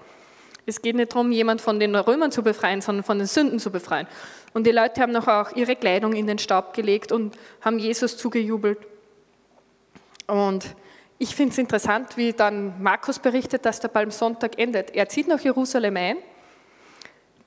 Es 0.66 0.82
geht 0.82 0.96
nicht 0.96 1.14
darum, 1.14 1.32
jemand 1.32 1.62
von 1.62 1.80
den 1.80 1.96
Römern 1.96 2.32
zu 2.32 2.44
befreien, 2.44 2.82
sondern 2.82 3.04
von 3.04 3.18
den 3.18 3.28
Sünden 3.28 3.58
zu 3.58 3.72
befreien. 3.72 4.06
Und 4.54 4.68
die 4.68 4.72
Leute 4.72 5.02
haben 5.02 5.14
noch 5.14 5.28
auch 5.28 5.56
ihre 5.56 5.78
Kleidung 5.78 6.14
in 6.14 6.28
den 6.28 6.40
Staub 6.40 6.74
gelegt 6.74 7.14
und 7.14 7.38
haben 7.62 7.80
Jesus 7.80 8.18
zugejubelt. 8.18 8.80
Und 10.28 10.66
ich 11.20 11.36
finde 11.36 11.52
es 11.52 11.58
interessant, 11.58 12.16
wie 12.16 12.34
dann 12.34 12.82
Markus 12.82 13.20
berichtet, 13.20 13.66
dass 13.66 13.80
der 13.80 13.88
Palmsonntag 13.88 14.60
endet. 14.60 14.96
Er 14.96 15.10
zieht 15.10 15.28
nach 15.28 15.40
Jerusalem 15.40 15.98
ein, 15.98 16.18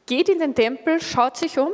geht 0.06 0.28
in 0.28 0.40
den 0.40 0.54
Tempel, 0.54 1.00
schaut 1.00 1.36
sich 1.36 1.58
um 1.58 1.70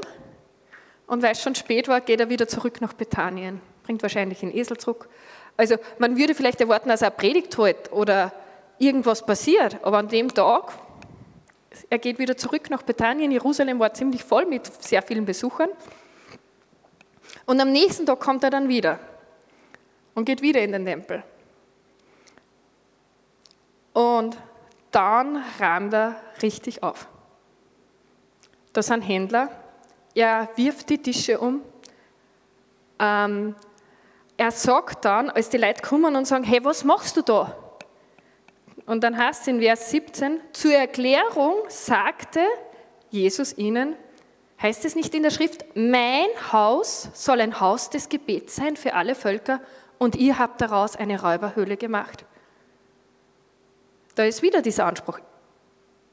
und 1.07 1.23
weil 1.23 1.33
es 1.33 1.41
schon 1.41 1.55
spät 1.55 1.89
war, 1.89 2.01
geht 2.03 2.21
er 2.21 2.29
wieder 2.29 2.49
zurück 2.49 2.81
nach 2.81 2.93
Bethanien. 2.93 3.61
Bringt 3.85 4.03
wahrscheinlich 4.03 4.43
einen 4.43 4.55
Esel 4.55 4.77
zurück. 4.77 5.09
Also 5.57 5.77
man 5.99 6.19
würde 6.19 6.35
vielleicht 6.35 6.61
erwarten, 6.61 6.91
dass 6.91 7.01
er 7.01 7.11
Predigt 7.11 7.57
hält 7.57 7.91
oder 7.93 8.33
irgendwas 8.79 9.25
passiert, 9.25 9.79
aber 9.83 9.99
an 9.99 10.09
dem 10.09 10.33
Tag, 10.35 10.73
er 11.89 11.99
geht 11.99 12.19
wieder 12.19 12.37
zurück 12.37 12.69
nach 12.69 12.83
Bethanien. 12.83 13.31
Jerusalem 13.31 13.79
war 13.79 13.95
ziemlich 13.95 14.23
voll 14.23 14.45
mit 14.45 14.67
sehr 14.83 15.01
vielen 15.03 15.25
Besuchern. 15.25 15.71
Und 17.47 17.61
am 17.61 17.73
nächsten 17.73 18.05
Tag 18.05 18.21
kommt 18.21 18.45
er 18.45 18.51
dann 18.51 18.69
wieder 18.69 18.99
und 20.15 20.25
geht 20.25 20.43
wieder 20.43 20.61
in 20.61 20.73
den 20.73 20.85
Tempel. 20.85 21.23
Und 23.97 24.37
dann 24.91 25.43
räumt 25.59 25.95
er 25.95 26.17
richtig 26.43 26.83
auf. 26.83 27.09
Da 28.75 28.83
sind 28.83 29.01
Händler, 29.01 29.49
er 30.15 30.51
wirft 30.57 30.91
die 30.91 30.99
Tische 30.99 31.41
um. 31.41 31.63
Ähm, 32.99 33.55
er 34.37 34.51
sagt 34.51 35.07
dann, 35.07 35.31
als 35.31 35.49
die 35.49 35.57
Leute 35.57 35.81
kommen 35.81 36.15
und 36.15 36.27
sagen, 36.27 36.45
hey, 36.45 36.63
was 36.63 36.85
machst 36.85 37.17
du 37.17 37.23
da? 37.23 37.57
Und 38.85 39.03
dann 39.03 39.17
heißt 39.17 39.41
es 39.41 39.49
in 39.49 39.63
Vers 39.63 39.91
17, 39.91 40.41
zur 40.53 40.75
Erklärung 40.75 41.55
sagte 41.69 42.41
Jesus 43.09 43.57
ihnen, 43.57 43.97
heißt 44.61 44.85
es 44.85 44.95
nicht 44.95 45.15
in 45.15 45.23
der 45.23 45.31
Schrift, 45.31 45.65
mein 45.75 46.29
Haus 46.53 47.09
soll 47.15 47.41
ein 47.41 47.61
Haus 47.61 47.89
des 47.89 48.11
Gebets 48.11 48.57
sein 48.57 48.77
für 48.77 48.93
alle 48.93 49.15
Völker 49.15 49.63
und 49.97 50.17
ihr 50.17 50.39
habt 50.39 50.61
daraus 50.61 50.97
eine 50.97 51.23
Räuberhöhle 51.23 51.79
gemacht. 51.79 52.27
Da 54.17 54.25
ist 54.25 54.43
wieder 54.43 54.63
dieser 54.63 54.87
Anspruch. 54.87 55.21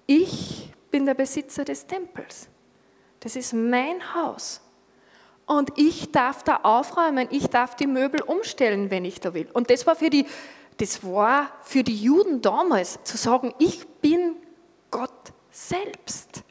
Ich 0.05 0.69
bin 0.91 1.05
der 1.05 1.13
Besitzer 1.15 1.63
des 1.63 1.87
Tempels. 1.87 2.49
Das 3.21 3.35
ist 3.37 3.53
mein 3.53 4.13
Haus. 4.13 4.61
Und 5.45 5.71
ich 5.77 6.11
darf 6.11 6.43
da 6.43 6.57
aufräumen, 6.63 7.29
ich 7.31 7.47
darf 7.47 7.75
die 7.75 7.87
Möbel 7.87 8.21
umstellen, 8.21 8.91
wenn 8.91 9.05
ich 9.05 9.21
da 9.21 9.33
will. 9.33 9.47
Und 9.53 9.69
das 9.69 9.87
war 9.87 9.95
für 9.95 10.09
die, 10.09 10.25
das 10.77 11.03
war 11.03 11.49
für 11.63 11.83
die 11.83 11.95
Juden 11.95 12.41
damals 12.41 12.99
zu 13.03 13.17
sagen, 13.17 13.53
ich 13.57 13.87
bin 14.01 14.35
Gott 14.91 15.31
selbst. 15.49 16.43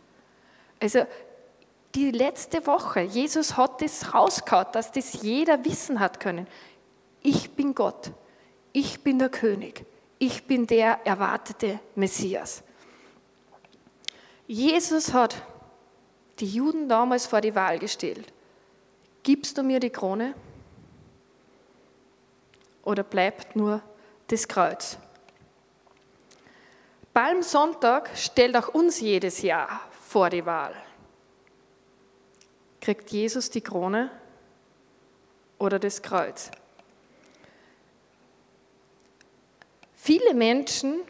Also 0.80 1.06
die 1.94 2.12
letzte 2.12 2.66
Woche, 2.66 3.00
Jesus 3.00 3.58
hat 3.58 3.82
das 3.82 4.14
rausgehauen, 4.14 4.68
dass 4.72 4.90
das 4.90 5.22
jeder 5.22 5.62
wissen 5.66 6.00
hat 6.00 6.18
können. 6.18 6.46
Ich 7.20 7.50
bin 7.50 7.74
Gott, 7.74 8.10
ich 8.72 9.02
bin 9.02 9.18
der 9.18 9.28
König 9.28 9.84
ich 10.22 10.44
bin 10.44 10.68
der 10.68 11.04
erwartete 11.04 11.80
Messias. 11.96 12.62
Jesus 14.46 15.12
hat 15.12 15.35
die 16.38 16.46
Juden 16.46 16.88
damals 16.88 17.26
vor 17.26 17.40
die 17.40 17.56
Wahl 17.56 17.80
gestellt. 17.80 18.32
Gibst 19.24 19.58
du 19.58 19.64
mir 19.64 19.80
die 19.80 19.90
Krone 19.90 20.35
oder 22.85 23.02
bleibt 23.02 23.56
nur 23.56 23.82
das 24.28 24.46
Kreuz? 24.46 24.96
Palmsonntag 27.12 28.11
stellt 28.14 28.56
auch 28.56 28.68
uns 28.68 29.00
jedes 29.00 29.42
Jahr 29.42 29.80
vor 30.02 30.30
die 30.30 30.46
Wahl. 30.46 30.76
Kriegt 32.80 33.11
Jesus 33.11 33.50
die 33.50 33.61
Krone 33.61 34.08
oder 35.58 35.80
das 35.80 36.00
Kreuz? 36.00 36.52
Viele 40.04 40.34
Menschen, 40.34 41.02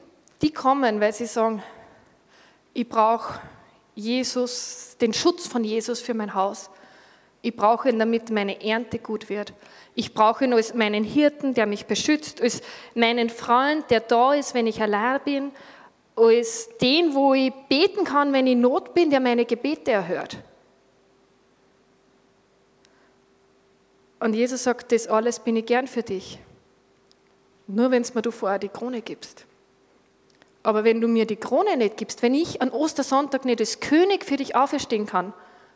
die 0.43 0.53
kommen, 0.53 1.01
weil 1.01 1.15
sie 1.15 1.25
sagen, 1.25 1.63
ich 2.75 2.87
brauche 2.87 3.41
Jesus, 3.95 4.99
den 5.01 5.15
Schutz 5.15 5.47
von 5.47 5.65
Jesus 5.65 6.03
für 6.03 6.13
mein 6.13 6.35
Haus. 6.35 6.69
Ich 7.41 7.57
brauche 7.57 7.89
ihn, 7.89 7.99
damit 7.99 8.29
meine 8.29 8.63
Ernte 8.63 8.99
gut 8.99 9.31
wird. 9.31 9.55
Ich 9.95 10.13
brauche 10.13 10.45
ihn 10.45 10.53
als 10.53 10.75
meinen 10.75 11.05
Hirten, 11.05 11.55
der 11.55 11.65
mich 11.65 11.87
beschützt, 11.87 12.43
als 12.43 12.61
meinen 12.95 13.31
Freund, 13.31 13.91
der 13.91 14.01
da 14.01 14.35
ist, 14.35 14.53
wenn 14.53 14.67
ich 14.67 14.83
allein 14.83 15.21
bin, 15.25 15.53
als 16.15 16.69
den, 16.77 17.15
wo 17.15 17.33
ich 17.33 17.51
beten 17.71 18.05
kann, 18.05 18.35
wenn 18.35 18.47
ich 18.47 18.57
Not 18.57 18.93
bin, 18.93 19.09
der 19.09 19.21
meine 19.21 19.47
Gebete 19.47 19.91
erhört. 19.93 20.37
Und 24.21 24.35
Jesus 24.35 24.65
sagt, 24.65 24.93
das 24.93 25.07
alles 25.07 25.41
bin 25.41 25.57
ich 25.57 25.65
gern 25.65 25.87
für 25.87 26.03
dich. 26.03 26.39
Nur 27.67 27.91
wenn 27.91 28.03
es 28.03 28.15
mir 28.15 28.23
du 28.23 28.31
vorher 28.31 28.59
die 28.59 28.69
Krone 28.69 29.03
gibst. 29.03 29.47
Aber 30.63 30.85
wenn 30.85 31.01
du 31.01 31.09
mir 31.09 31.27
die 31.27 31.37
Krone 31.37 31.77
nicht 31.77 31.97
gibst, 31.97 32.23
wenn 32.23 32.35
ich 32.35 32.63
an 32.63 32.71
Ostersonntag 32.71 33.45
nicht 33.45 33.61
als 33.61 33.81
König 33.81 34.25
für 34.25 34.37
dich 34.37 34.55
auferstehen 34.55 35.07
kann, 35.07 35.33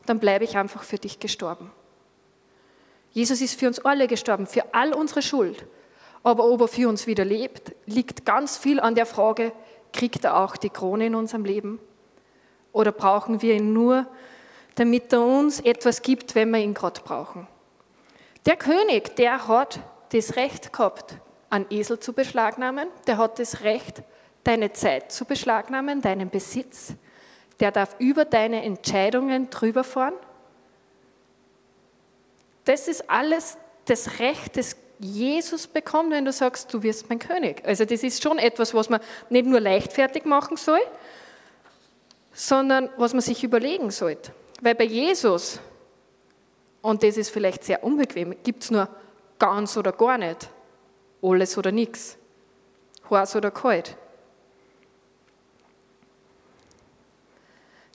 dann 0.06 0.20
bleibe 0.20 0.44
ich 0.44 0.56
einfach 0.56 0.84
für 0.84 0.98
dich 0.98 1.18
gestorben. 1.18 1.72
Jesus 3.10 3.40
ist 3.40 3.58
für 3.58 3.66
uns 3.66 3.78
alle 3.80 4.06
gestorben, 4.06 4.46
für 4.46 4.74
all 4.74 4.92
unsere 4.92 5.22
Schuld. 5.22 5.66
Aber 6.22 6.44
ob 6.44 6.60
er 6.60 6.68
für 6.68 6.88
uns 6.88 7.06
wieder 7.06 7.24
lebt, 7.24 7.72
liegt 7.86 8.24
ganz 8.24 8.56
viel 8.56 8.78
an 8.78 8.94
der 8.94 9.06
Frage, 9.06 9.52
kriegt 9.92 10.24
er 10.24 10.36
auch 10.36 10.56
die 10.56 10.70
Krone 10.70 11.06
in 11.06 11.14
unserem 11.14 11.44
Leben? 11.44 11.80
Oder 12.72 12.92
brauchen 12.92 13.42
wir 13.42 13.54
ihn 13.54 13.72
nur, 13.72 14.06
damit 14.74 15.12
er 15.12 15.24
uns 15.24 15.60
etwas 15.60 16.02
gibt, 16.02 16.34
wenn 16.34 16.50
wir 16.50 16.58
ihn 16.58 16.74
gerade 16.74 17.00
brauchen? 17.00 17.46
Der 18.44 18.56
König, 18.56 19.16
der 19.16 19.48
hat 19.48 19.80
das 20.12 20.36
Recht 20.36 20.72
gehabt, 20.72 21.16
einen 21.50 21.66
Esel 21.70 21.98
zu 21.98 22.12
beschlagnahmen, 22.12 22.88
der 23.06 23.18
hat 23.18 23.38
das 23.38 23.62
Recht, 23.62 24.02
deine 24.44 24.72
Zeit 24.72 25.10
zu 25.12 25.24
beschlagnahmen, 25.24 26.00
deinen 26.00 26.30
Besitz, 26.30 26.94
der 27.60 27.72
darf 27.72 27.96
über 27.98 28.24
deine 28.24 28.62
Entscheidungen 28.62 29.50
drüber 29.50 29.84
fahren. 29.84 30.14
Das 32.64 32.88
ist 32.88 33.08
alles 33.10 33.58
das 33.86 34.18
Recht, 34.18 34.56
das 34.56 34.76
Jesus 34.98 35.66
bekommt, 35.66 36.10
wenn 36.10 36.24
du 36.24 36.32
sagst, 36.32 36.72
du 36.72 36.82
wirst 36.82 37.08
mein 37.08 37.18
König. 37.18 37.62
Also 37.64 37.84
das 37.84 38.02
ist 38.02 38.22
schon 38.22 38.38
etwas, 38.38 38.72
was 38.72 38.88
man 38.88 39.00
nicht 39.28 39.46
nur 39.46 39.60
leichtfertig 39.60 40.24
machen 40.24 40.56
soll, 40.56 40.80
sondern 42.32 42.88
was 42.96 43.12
man 43.12 43.20
sich 43.20 43.44
überlegen 43.44 43.90
sollte. 43.90 44.32
Weil 44.62 44.74
bei 44.74 44.84
Jesus, 44.84 45.60
und 46.80 47.02
das 47.02 47.16
ist 47.16 47.30
vielleicht 47.30 47.64
sehr 47.64 47.84
unbequem, 47.84 48.36
gibt 48.42 48.62
es 48.62 48.70
nur 48.70 48.88
ganz 49.38 49.76
oder 49.76 49.92
gar 49.92 50.16
nicht, 50.18 50.48
alles 51.26 51.58
oder 51.58 51.72
nichts, 51.72 52.16
heiß 53.10 53.36
oder 53.36 53.50
kalt. 53.50 53.96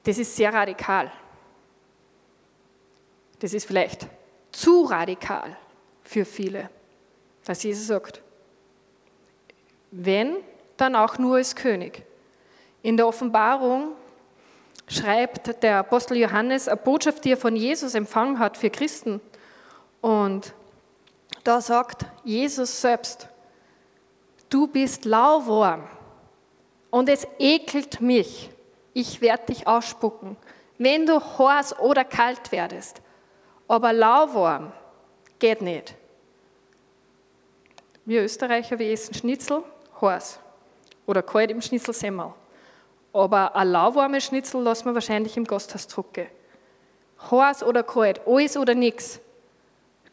Das 0.03 0.17
ist 0.17 0.35
sehr 0.35 0.53
radikal. 0.53 1.11
Das 3.39 3.53
ist 3.53 3.65
vielleicht 3.65 4.07
zu 4.51 4.83
radikal 4.83 5.55
für 6.03 6.25
viele, 6.25 6.69
dass 7.45 7.63
Jesus 7.63 7.87
sagt, 7.87 8.21
wenn, 9.91 10.37
dann 10.77 10.95
auch 10.95 11.17
nur 11.17 11.37
als 11.37 11.55
König. 11.55 12.03
In 12.81 12.97
der 12.97 13.07
Offenbarung 13.07 13.89
schreibt 14.87 15.61
der 15.63 15.77
Apostel 15.77 16.17
Johannes 16.17 16.67
eine 16.67 16.77
Botschaft, 16.77 17.23
die 17.23 17.31
er 17.31 17.37
von 17.37 17.55
Jesus 17.55 17.93
empfangen 17.93 18.39
hat 18.39 18.57
für 18.57 18.69
Christen. 18.69 19.21
Und 20.01 20.53
da 21.43 21.61
sagt 21.61 22.05
Jesus 22.23 22.81
selbst, 22.81 23.27
du 24.49 24.67
bist 24.67 25.05
lauwarm 25.05 25.87
und 26.89 27.09
es 27.09 27.27
ekelt 27.39 28.01
mich, 28.01 28.49
ich 28.93 29.21
werde 29.21 29.47
dich 29.47 29.67
ausspucken, 29.67 30.37
wenn 30.77 31.05
du 31.05 31.19
heiß 31.19 31.79
oder 31.79 32.03
kalt 32.03 32.51
werdest. 32.51 33.01
Aber 33.67 33.93
lauwarm 33.93 34.73
geht 35.39 35.61
nicht. 35.61 35.95
Wir 38.05 38.23
Österreicher, 38.23 38.77
wir 38.79 38.91
essen 38.91 39.13
Schnitzel, 39.13 39.63
heiß. 40.01 40.39
Oder 41.05 41.23
kalt 41.23 41.51
im 41.51 41.61
Schnitzel 41.61 41.93
Semmel. 41.93 42.33
Aber 43.13 43.55
ein 43.55 43.69
lauwarmes 43.69 44.25
Schnitzel 44.25 44.61
lassen 44.61 44.85
wir 44.85 44.93
wahrscheinlich 44.93 45.37
im 45.37 45.45
Gasthaus 45.45 45.87
drucken. 45.87 46.27
Heiß 47.29 47.63
oder 47.63 47.83
kalt, 47.83 48.21
alles 48.25 48.57
oder 48.57 48.73
nichts. 48.73 49.19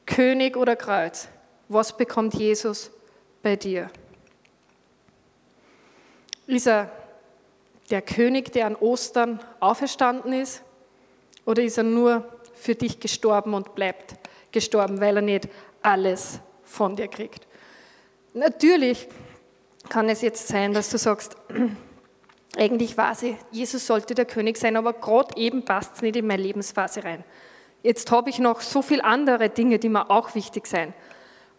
König 0.09 0.57
oder 0.57 0.75
Kreuz. 0.75 1.29
Was 1.68 1.97
bekommt 1.97 2.35
Jesus 2.35 2.90
bei 3.42 3.57
dir? 3.57 3.90
Ist 6.47 6.66
er 6.66 6.90
der 7.90 8.01
König, 8.01 8.51
der 8.53 8.66
an 8.66 8.75
Ostern 8.75 9.38
auferstanden 9.61 10.33
ist? 10.33 10.62
Oder 11.44 11.62
ist 11.62 11.77
er 11.77 11.85
nur 11.85 12.27
für 12.55 12.75
dich 12.75 13.01
gestorben 13.01 13.53
und 13.53 13.75
bleibt 13.75 14.14
gestorben, 14.51 15.01
weil 15.01 15.16
er 15.16 15.23
nicht 15.23 15.49
alles 15.83 16.40
von 16.64 16.97
dir 16.97 17.09
kriegt? 17.09 17.47
Natürlich 18.33 19.09
kann 19.90 20.09
es 20.09 20.23
jetzt 20.23 20.49
sein, 20.49 20.73
dass 20.73 20.88
du 20.88 20.97
sagst, 20.97 21.37
eigentlich 22.57 22.97
weiß 22.97 23.25
ich, 23.25 23.37
Jesus 23.51 23.87
sollte 23.87 24.14
der 24.14 24.25
König 24.25 24.57
sein, 24.57 24.77
aber 24.77 24.94
gerade 24.94 25.37
eben 25.37 25.64
passt 25.66 25.97
es 25.97 26.03
nicht 26.03 26.16
in 26.16 26.27
meine 26.27 26.42
Lebensphase 26.42 27.05
rein. 27.05 27.25
Jetzt 27.83 28.11
habe 28.11 28.31
ich 28.31 28.38
noch 28.38 28.61
so 28.61 28.83
viele 28.83 29.05
andere 29.05 29.49
Dinge, 29.49 29.79
die 29.79 29.88
mir 29.88 30.11
auch 30.11 30.35
wichtig 30.35 30.67
sind. 30.67 30.95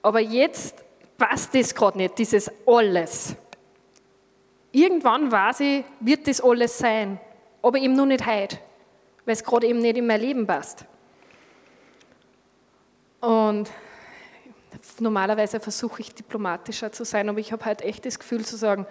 Aber 0.01 0.19
jetzt 0.19 0.83
passt 1.17 1.53
das 1.55 1.73
gerade 1.73 1.97
nicht, 1.97 2.17
dieses 2.17 2.51
alles. 2.65 3.35
Irgendwann 4.71 5.31
weiß 5.31 5.59
ich, 5.61 5.83
wird 5.99 6.27
das 6.27 6.41
alles 6.41 6.77
sein, 6.77 7.19
aber 7.61 7.79
eben 7.79 7.95
nur 7.95 8.05
nicht 8.05 8.25
heute, 8.25 8.57
weil 9.25 9.33
es 9.33 9.43
gerade 9.43 9.67
eben 9.67 9.79
nicht 9.79 9.97
in 9.97 10.07
mein 10.07 10.21
Leben 10.21 10.45
passt. 10.45 10.85
Und 13.19 13.69
normalerweise 14.99 15.59
versuche 15.59 16.01
ich 16.01 16.13
diplomatischer 16.13 16.91
zu 16.91 17.03
sein, 17.03 17.29
aber 17.29 17.39
ich 17.39 17.51
habe 17.51 17.65
halt 17.65 17.81
echt 17.81 18.05
das 18.05 18.19
Gefühl 18.19 18.45
zu 18.45 18.55
sagen, 18.55 18.85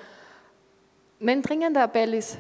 mein 1.20 1.42
dringender 1.42 1.84
Appell 1.84 2.14
ist, 2.14 2.38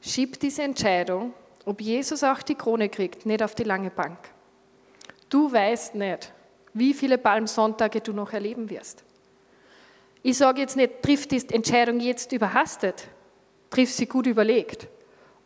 schieb 0.00 0.38
diese 0.40 0.62
Entscheidung, 0.62 1.32
ob 1.64 1.80
Jesus 1.80 2.24
auch 2.24 2.42
die 2.42 2.54
Krone 2.54 2.88
kriegt, 2.88 3.26
nicht 3.26 3.42
auf 3.42 3.54
die 3.54 3.64
lange 3.64 3.90
Bank. 3.90 4.18
Du 5.28 5.52
weißt 5.52 5.94
nicht, 5.94 6.32
wie 6.74 6.94
viele 6.94 7.18
Palmsonntage 7.18 8.00
du 8.00 8.12
noch 8.12 8.32
erleben 8.32 8.70
wirst. 8.70 9.04
Ich 10.22 10.36
sage 10.36 10.60
jetzt 10.60 10.76
nicht, 10.76 11.02
triff 11.02 11.26
die 11.26 11.42
Entscheidung 11.52 12.00
jetzt 12.00 12.32
überhastet, 12.32 13.08
triff 13.70 13.90
sie 13.90 14.06
gut 14.06 14.26
überlegt, 14.26 14.88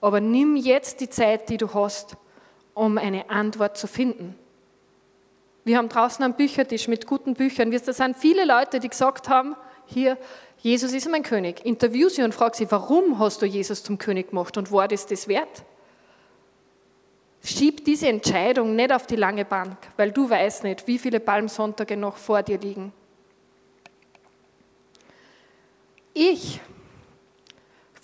aber 0.00 0.20
nimm 0.20 0.56
jetzt 0.56 1.00
die 1.00 1.08
Zeit, 1.08 1.48
die 1.48 1.56
du 1.56 1.72
hast, 1.72 2.16
um 2.74 2.98
eine 2.98 3.30
Antwort 3.30 3.76
zu 3.76 3.86
finden. 3.86 4.34
Wir 5.64 5.78
haben 5.78 5.88
draußen 5.88 6.22
einen 6.22 6.34
Büchertisch 6.34 6.88
mit 6.88 7.06
guten 7.06 7.34
Büchern. 7.34 7.70
Da 7.70 7.92
sind 7.92 8.18
viele 8.18 8.44
Leute, 8.44 8.80
die 8.80 8.88
gesagt 8.88 9.28
haben, 9.28 9.56
hier, 9.86 10.18
Jesus 10.58 10.92
ist 10.92 11.08
mein 11.08 11.22
König. 11.22 11.64
Interview 11.64 12.08
sie 12.08 12.22
und 12.22 12.34
frag 12.34 12.54
sie, 12.54 12.70
warum 12.70 13.18
hast 13.18 13.40
du 13.42 13.46
Jesus 13.46 13.82
zum 13.82 13.98
König 13.98 14.30
gemacht 14.30 14.56
und 14.56 14.72
war 14.72 14.88
das 14.88 15.06
das 15.06 15.28
wert? 15.28 15.64
Schieb 17.44 17.84
diese 17.84 18.08
Entscheidung 18.08 18.74
nicht 18.74 18.90
auf 18.92 19.06
die 19.06 19.16
lange 19.16 19.44
Bank, 19.44 19.76
weil 19.96 20.10
du 20.10 20.28
weißt 20.28 20.64
nicht, 20.64 20.86
wie 20.86 20.98
viele 20.98 21.20
Palmsonntage 21.20 21.96
noch 21.96 22.16
vor 22.16 22.42
dir 22.42 22.58
liegen. 22.58 22.92
Ich 26.14 26.60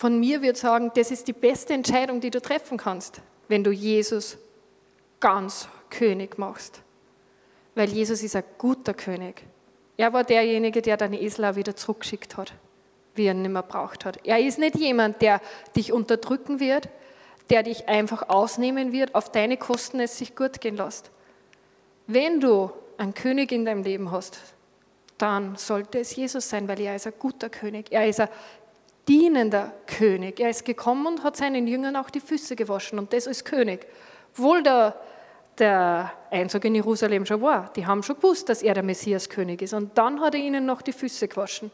von 0.00 0.18
mir 0.18 0.40
würde 0.40 0.59
sagen, 0.59 0.90
das 0.94 1.11
ist 1.11 1.29
die 1.29 1.35
beste 1.35 1.74
Entscheidung, 1.74 2.22
die 2.22 2.31
du 2.31 2.40
treffen 2.40 2.79
kannst, 2.79 3.20
wenn 3.48 3.62
du 3.62 3.70
Jesus 3.70 4.38
ganz 5.20 5.68
König 5.90 6.38
machst. 6.38 6.81
Weil 7.74 7.90
Jesus 7.90 8.22
ist 8.22 8.35
ein 8.35 8.44
guter 8.57 8.94
König. 8.94 9.42
Er 9.98 10.14
war 10.14 10.24
derjenige, 10.24 10.81
der 10.81 10.96
deine 10.96 11.20
Esel 11.20 11.44
auch 11.44 11.57
wieder 11.57 11.76
zurückgeschickt 11.76 12.38
hat, 12.38 12.55
wie 13.14 13.26
er 13.26 13.35
ihn 13.35 13.42
nicht 13.42 13.50
mehr 13.50 13.62
braucht 13.62 14.07
hat. 14.07 14.26
Er 14.26 14.38
ist 14.38 14.59
nicht 14.59 14.76
jemand, 14.76 15.20
der 15.20 15.42
dich 15.76 15.92
unterdrücken 15.92 16.61
wird, 16.61 16.88
der 17.50 17.64
dich 17.64 17.88
einfach 17.88 18.28
ausnehmen 18.28 18.92
wird, 18.92 19.14
auf 19.14 19.30
deine 19.30 19.56
Kosten 19.56 20.00
es 20.00 20.16
sich 20.16 20.36
gut 20.36 20.60
gehen 20.60 20.76
lässt. 20.76 21.10
Wenn 22.06 22.40
du 22.40 22.70
einen 22.96 23.14
König 23.14 23.52
in 23.52 23.64
deinem 23.64 23.82
Leben 23.82 24.10
hast, 24.10 24.38
dann 25.18 25.56
sollte 25.56 25.98
es 25.98 26.14
Jesus 26.16 26.48
sein, 26.48 26.68
weil 26.68 26.80
er 26.80 26.96
ist 26.96 27.06
ein 27.06 27.12
guter 27.18 27.50
König. 27.50 27.86
Er 27.90 28.08
ist 28.08 28.20
ein 28.20 28.28
dienender 29.06 29.72
König. 29.86 30.40
Er 30.40 30.50
ist 30.50 30.64
gekommen 30.64 31.06
und 31.06 31.24
hat 31.24 31.36
seinen 31.36 31.66
Jüngern 31.66 31.96
auch 31.96 32.10
die 32.10 32.20
Füße 32.20 32.56
gewaschen 32.56 32.98
und 32.98 33.12
das 33.12 33.26
ist 33.26 33.44
König. 33.44 33.86
Obwohl 34.32 34.62
der, 34.62 34.94
der 35.58 36.12
Einzug 36.30 36.64
in 36.64 36.76
Jerusalem 36.76 37.26
schon 37.26 37.42
war. 37.42 37.72
Die 37.74 37.86
haben 37.86 38.02
schon 38.02 38.16
gewusst, 38.16 38.48
dass 38.48 38.62
er 38.62 38.74
der 38.74 38.82
Messias 38.84 39.28
König 39.28 39.60
ist. 39.62 39.74
Und 39.74 39.98
dann 39.98 40.20
hat 40.20 40.34
er 40.34 40.40
ihnen 40.40 40.64
noch 40.64 40.80
die 40.80 40.92
Füße 40.92 41.26
gewaschen. 41.28 41.70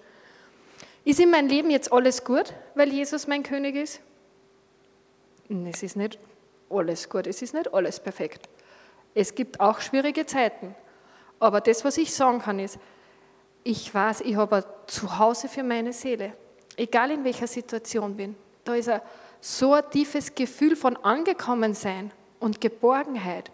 Ist 1.05 1.21
in 1.21 1.31
meinem 1.31 1.49
Leben 1.49 1.71
jetzt 1.71 1.93
alles 1.93 2.25
gut, 2.25 2.53
weil 2.75 2.93
Jesus 2.93 3.27
mein 3.27 3.43
König 3.43 3.77
ist? 3.77 4.01
Es 5.49 5.83
ist 5.83 5.97
nicht 5.97 6.19
alles 6.71 7.09
gut, 7.09 7.27
es 7.27 7.43
ist 7.43 7.55
nicht 7.55 7.73
alles 7.73 8.01
perfekt. 8.01 8.49
Es 9.15 9.35
gibt 9.35 9.61
auch 9.61 9.81
schwierige 9.81 10.27
Zeiten. 10.27 10.75
Aber 11.39 11.61
das, 11.61 11.85
was 11.85 11.99
ich 11.99 12.13
sagen 12.13 12.41
kann, 12.41 12.59
ist, 12.59 12.79
ich 13.63 13.93
weiß, 13.93 14.23
ich 14.23 14.37
habe 14.37 14.57
ein 14.57 14.65
Zuhause 14.87 15.49
für 15.49 15.63
meine 15.63 15.93
Seele. 15.93 16.33
Egal 16.77 17.11
in 17.11 17.25
welcher 17.25 17.47
Situation 17.47 18.17
bin. 18.17 18.37
Da 18.65 18.75
ist 18.75 18.89
ein, 18.89 19.01
so 19.41 19.73
ein 19.73 19.89
tiefes 19.91 20.35
Gefühl 20.35 20.77
von 20.77 20.97
Angekommensein 20.97 22.13
und 22.41 22.61
Geborgenheit, 22.61 23.51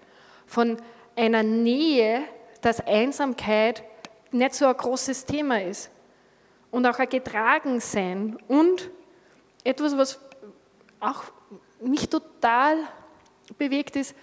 von 0.47 0.77
einer 1.17 1.43
Nähe, 1.43 2.25
dass 2.61 2.81
Einsamkeit 2.81 3.83
nicht 4.31 4.55
so 4.55 4.67
ein 4.67 4.77
großes 4.77 5.25
Thema 5.25 5.63
ist. 5.63 5.91
Und 6.71 6.87
auch 6.87 6.99
ein 6.99 7.09
Getragensein 7.09 8.39
und 8.49 8.91
etwas, 9.63 9.97
was 9.97 10.19
auch 11.01 11.25
mich 11.85 12.09
total 12.09 12.79
bewegt 13.59 13.97
ist, 13.97 14.15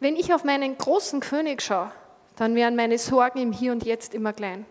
wenn 0.00 0.16
ich 0.16 0.32
auf 0.32 0.44
meinen 0.44 0.76
großen 0.76 1.20
König 1.20 1.62
schaue, 1.62 1.90
dann 2.36 2.54
werden 2.54 2.76
meine 2.76 2.98
Sorgen 2.98 3.38
im 3.40 3.52
Hier 3.52 3.72
und 3.72 3.84
Jetzt 3.84 4.14
immer 4.14 4.32
klein. 4.32 4.66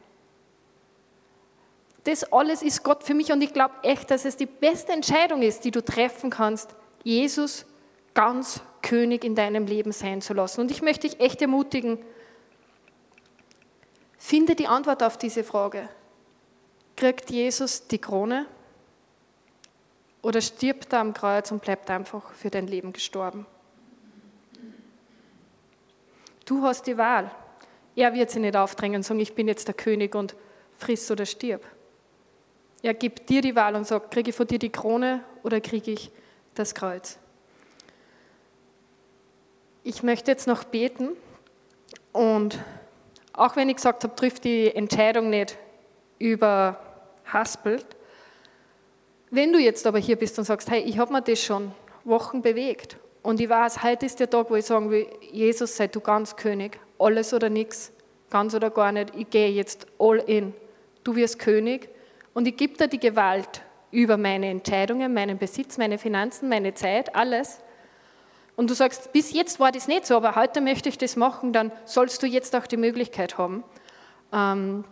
Das 2.04 2.32
alles 2.32 2.62
ist 2.62 2.84
Gott 2.84 3.04
für 3.04 3.16
mich 3.16 3.32
und 3.32 3.42
ich 3.42 3.52
glaube 3.52 3.74
echt, 3.82 4.12
dass 4.12 4.26
es 4.26 4.38
die 4.38 4.46
beste 4.46 4.92
Entscheidung 4.92 5.42
ist, 5.42 5.66
die 5.66 5.72
du 5.72 5.84
treffen 5.84 6.30
kannst, 6.30 6.76
Jesus 7.04 7.66
ganz 8.14 8.62
König 8.84 9.24
in 9.24 9.34
deinem 9.34 9.66
Leben 9.66 9.92
sein 9.92 10.22
zu 10.22 10.34
lassen. 10.34 10.62
Und 10.62 10.70
ich 10.70 10.84
möchte 10.84 11.08
dich 11.08 11.20
echt 11.20 11.42
ermutigen, 11.42 11.98
finde 14.20 14.56
die 14.56 14.68
Antwort 14.68 15.02
auf 15.02 15.18
diese 15.18 15.44
Frage. 15.44 15.90
Kriegt 16.96 17.32
Jesus 17.32 17.88
die 17.88 17.98
Krone 17.98 18.46
oder 20.26 20.42
stirbt 20.42 20.92
er 20.92 21.02
am 21.02 21.14
Kreuz 21.14 21.52
und 21.52 21.62
bleibt 21.62 21.88
einfach 21.92 22.34
für 22.34 22.50
dein 22.50 22.66
Leben 22.66 22.94
gestorben? 22.94 23.46
Du 26.46 26.64
hast 26.64 26.88
die 26.88 26.98
Wahl. 26.98 27.30
Er 27.96 28.12
wird 28.16 28.32
sie 28.32 28.40
nicht 28.40 28.58
aufdrängen 28.58 28.98
und 28.98 29.04
sagen, 29.04 29.20
ich 29.20 29.36
bin 29.36 29.48
jetzt 29.48 29.68
der 29.68 29.76
König 29.76 30.16
und 30.16 30.36
friss 30.80 31.12
oder 31.12 31.28
stirb. 31.28 31.64
Er 32.82 32.96
gibt 32.96 33.30
dir 33.30 33.42
die 33.42 33.56
Wahl 33.56 33.76
und 33.76 33.86
sagt, 33.86 34.10
kriege 34.10 34.32
ich 34.32 34.36
von 34.36 34.48
dir 34.48 34.58
die 34.58 34.72
Krone 34.72 35.24
oder 35.44 35.62
kriege 35.62 35.92
ich 35.92 36.10
das 36.56 36.74
Kreuz? 36.74 37.20
Ich 39.84 40.02
möchte 40.02 40.32
jetzt 40.32 40.48
noch 40.48 40.64
beten 40.64 41.10
und 42.14 42.58
auch 43.32 43.56
wenn 43.56 43.70
ich 43.70 43.76
gesagt 43.76 44.04
habe, 44.04 44.16
trifft 44.16 44.44
die 44.44 44.76
Entscheidung 44.76 45.30
nicht 45.30 45.56
überhaspelt. 46.18 47.95
Wenn 49.36 49.52
du 49.52 49.60
jetzt 49.60 49.86
aber 49.86 50.00
hier 50.00 50.16
bist 50.16 50.40
und 50.40 50.46
sagst, 50.46 50.72
hey, 50.72 50.80
ich 50.80 50.98
habe 50.98 51.12
mir 51.12 51.22
das 51.22 51.44
schon 51.44 51.74
Wochen 52.06 52.42
bewegt 52.42 52.96
und 53.22 53.42
ich 53.42 53.50
weiß, 53.50 53.84
heute 53.84 54.06
ist 54.06 54.22
der 54.22 54.30
Tag, 54.30 54.50
wo 54.50 54.56
ich 54.56 54.64
sagen 54.64 54.90
will, 54.90 55.08
Jesus, 55.30 55.76
sei 55.76 55.88
du 55.88 56.00
ganz 56.00 56.38
König, 56.38 56.80
alles 57.00 57.34
oder 57.34 57.50
nichts, 57.50 57.92
ganz 58.30 58.56
oder 58.56 58.70
gar 58.70 58.94
nicht, 58.94 59.12
ich 59.14 59.30
gehe 59.30 59.50
jetzt 59.50 59.88
all 60.00 60.20
in. 60.20 60.54
Du 61.04 61.18
wirst 61.18 61.38
König 61.38 61.90
und 62.34 62.48
ich 62.48 62.56
gebe 62.56 62.78
dir 62.78 62.88
die 62.88 62.98
Gewalt 62.98 63.62
über 63.92 64.16
meine 64.16 64.48
Entscheidungen, 64.48 65.14
meinen 65.14 65.38
Besitz, 65.38 65.78
meine 65.78 65.98
Finanzen, 65.98 66.48
meine 66.48 66.74
Zeit, 66.74 67.14
alles. 67.14 67.60
Und 68.56 68.70
du 68.70 68.74
sagst, 68.74 69.12
bis 69.12 69.34
jetzt 69.34 69.60
war 69.60 69.74
das 69.74 69.90
nicht 69.90 70.06
so, 70.06 70.16
aber 70.16 70.38
heute 70.38 70.62
möchte 70.62 70.88
ich 70.88 70.98
das 70.98 71.18
machen, 71.18 71.52
dann 71.52 71.74
sollst 71.84 72.24
du 72.24 72.28
jetzt 72.28 72.56
auch 72.56 72.68
die 72.68 72.78
Möglichkeit 72.78 73.38
haben. 73.38 73.66
Ähm, 74.32 74.86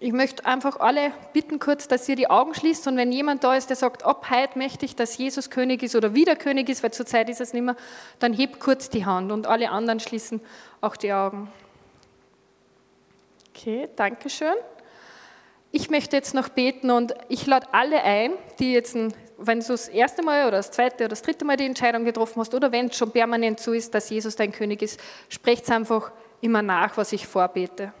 ich 0.00 0.12
möchte 0.12 0.44
einfach 0.44 0.80
alle 0.80 1.12
bitten 1.32 1.58
kurz, 1.58 1.88
dass 1.88 2.08
ihr 2.08 2.16
die 2.16 2.28
Augen 2.28 2.54
schließt 2.54 2.86
und 2.88 2.96
wenn 2.96 3.12
jemand 3.12 3.44
da 3.44 3.54
ist, 3.54 3.68
der 3.68 3.76
sagt, 3.76 4.04
ab 4.04 4.26
heute 4.30 4.58
möchte 4.58 4.84
ich, 4.84 4.96
dass 4.96 5.16
Jesus 5.16 5.50
König 5.50 5.82
ist 5.82 5.94
oder 5.94 6.14
wieder 6.14 6.36
König 6.36 6.68
ist, 6.68 6.82
weil 6.82 6.92
zurzeit 6.92 7.28
ist 7.28 7.40
es 7.40 7.52
nicht 7.52 7.62
mehr, 7.62 7.76
dann 8.18 8.32
hebt 8.32 8.60
kurz 8.60 8.90
die 8.90 9.06
Hand 9.06 9.30
und 9.30 9.46
alle 9.46 9.70
anderen 9.70 10.00
schließen 10.00 10.40
auch 10.80 10.96
die 10.96 11.12
Augen. 11.12 11.50
Okay, 13.50 13.88
danke 13.94 14.28
schön. 14.28 14.54
Ich 15.70 15.90
möchte 15.90 16.16
jetzt 16.16 16.34
noch 16.34 16.48
beten 16.48 16.90
und 16.90 17.14
ich 17.28 17.46
lade 17.46 17.66
alle 17.72 18.02
ein, 18.02 18.32
die 18.58 18.72
jetzt, 18.72 18.96
wenn 19.38 19.60
du 19.60 19.66
das 19.66 19.88
erste 19.88 20.22
Mal 20.22 20.46
oder 20.48 20.58
das 20.58 20.70
zweite 20.70 20.96
oder 21.04 21.08
das 21.08 21.22
dritte 21.22 21.44
Mal 21.44 21.56
die 21.56 21.66
Entscheidung 21.66 22.04
getroffen 22.04 22.40
hast 22.40 22.54
oder 22.54 22.72
wenn 22.72 22.86
es 22.86 22.96
schon 22.96 23.10
permanent 23.10 23.58
so 23.60 23.72
ist, 23.72 23.94
dass 23.94 24.10
Jesus 24.10 24.36
dein 24.36 24.52
König 24.52 24.82
ist, 24.82 25.00
sprecht 25.28 25.70
einfach 25.70 26.12
immer 26.40 26.62
nach, 26.62 26.96
was 26.96 27.12
ich 27.12 27.26
vorbete. 27.26 27.92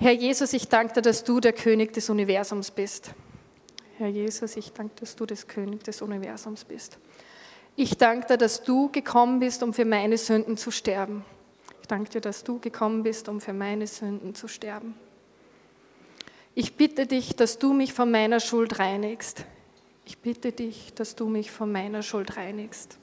Herr 0.00 0.12
Jesus, 0.12 0.52
ich 0.52 0.68
danke 0.68 0.94
dir, 0.94 1.02
dass 1.02 1.24
du 1.24 1.40
der 1.40 1.52
König 1.52 1.92
des 1.92 2.08
Universums 2.08 2.70
bist. 2.70 3.10
Herr 3.96 4.06
Jesus, 4.06 4.56
ich 4.56 4.72
danke, 4.72 4.94
dass 5.00 5.16
du 5.16 5.26
der 5.26 5.36
König 5.38 5.82
des 5.82 6.02
Universums 6.02 6.64
bist. 6.64 6.98
Ich 7.74 7.96
danke 7.96 8.28
dir, 8.28 8.36
dass 8.36 8.62
du 8.62 8.90
gekommen 8.92 9.40
bist, 9.40 9.60
um 9.64 9.74
für 9.74 9.84
meine 9.84 10.16
Sünden 10.16 10.56
zu 10.56 10.70
sterben. 10.70 11.24
Ich 11.80 11.88
danke 11.88 12.10
dir, 12.10 12.20
dass 12.20 12.44
du 12.44 12.60
gekommen 12.60 13.02
bist, 13.02 13.28
um 13.28 13.40
für 13.40 13.52
meine 13.52 13.88
Sünden 13.88 14.36
zu 14.36 14.46
sterben. 14.46 14.94
Ich 16.54 16.76
bitte 16.76 17.06
dich, 17.06 17.34
dass 17.34 17.58
du 17.58 17.72
mich 17.72 17.92
von 17.92 18.08
meiner 18.08 18.38
Schuld 18.38 18.78
reinigst. 18.78 19.46
Ich 20.04 20.18
bitte 20.18 20.52
dich, 20.52 20.94
dass 20.94 21.16
du 21.16 21.28
mich 21.28 21.50
von 21.50 21.72
meiner 21.72 22.02
Schuld 22.02 22.36
reinigst. 22.36 22.98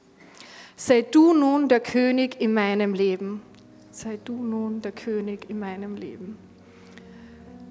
Sei 0.77 1.01
du 1.01 1.33
nun 1.33 1.67
der 1.67 1.81
König 1.81 2.39
in 2.39 2.53
meinem 2.53 2.93
Leben. 2.93 3.41
Sei 3.91 4.17
du 4.23 4.33
nun 4.33 4.81
der 4.81 4.93
König 4.93 5.49
in 5.49 5.59
meinem 5.59 5.95
Leben. 5.95 6.37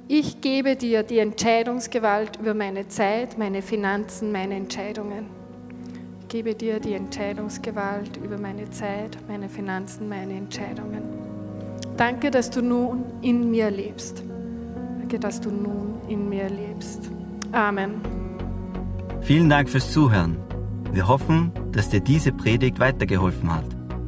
Ich 0.07 0.43
gebe 0.43 0.77
dir 0.77 1.03
die 1.03 1.19
Entscheidungsgewalt 1.19 2.39
über 2.39 2.53
meine 2.53 2.87
Zeit, 2.89 3.39
meine 3.39 3.63
Finanzen, 3.63 4.33
meine 4.33 4.55
Entscheidungen. 4.55 5.31
Ich 6.21 6.29
gebe 6.29 6.55
dir 6.55 6.79
die 6.79 6.93
Entscheidungsgewalt 6.93 8.19
über 8.23 8.37
meine 8.37 8.69
Zeit, 8.69 9.17
meine 9.29 9.49
Finanzen, 9.49 10.07
meine 10.11 10.35
Entscheidungen. 10.35 11.05
Danke, 11.97 12.31
dass 12.31 12.51
du 12.51 12.61
nun 12.61 13.05
in 13.23 13.51
mir 13.51 13.71
lebst. 13.71 14.23
Danke, 14.99 15.19
dass 15.19 15.41
du 15.41 15.51
nun 15.51 15.95
in 16.07 16.29
mir 16.29 16.51
lebst. 16.51 17.11
Amen. 17.53 18.03
Vielen 19.23 19.49
Dank 19.49 19.71
fürs 19.71 19.91
Zuhören. 19.91 20.37
Wir 20.93 21.09
hoffen, 21.09 21.51
dass 21.73 21.89
dir 21.89 22.01
diese 22.01 22.31
Predigt 22.31 22.79
weitergeholfen 22.79 23.51
hat. 23.51 23.65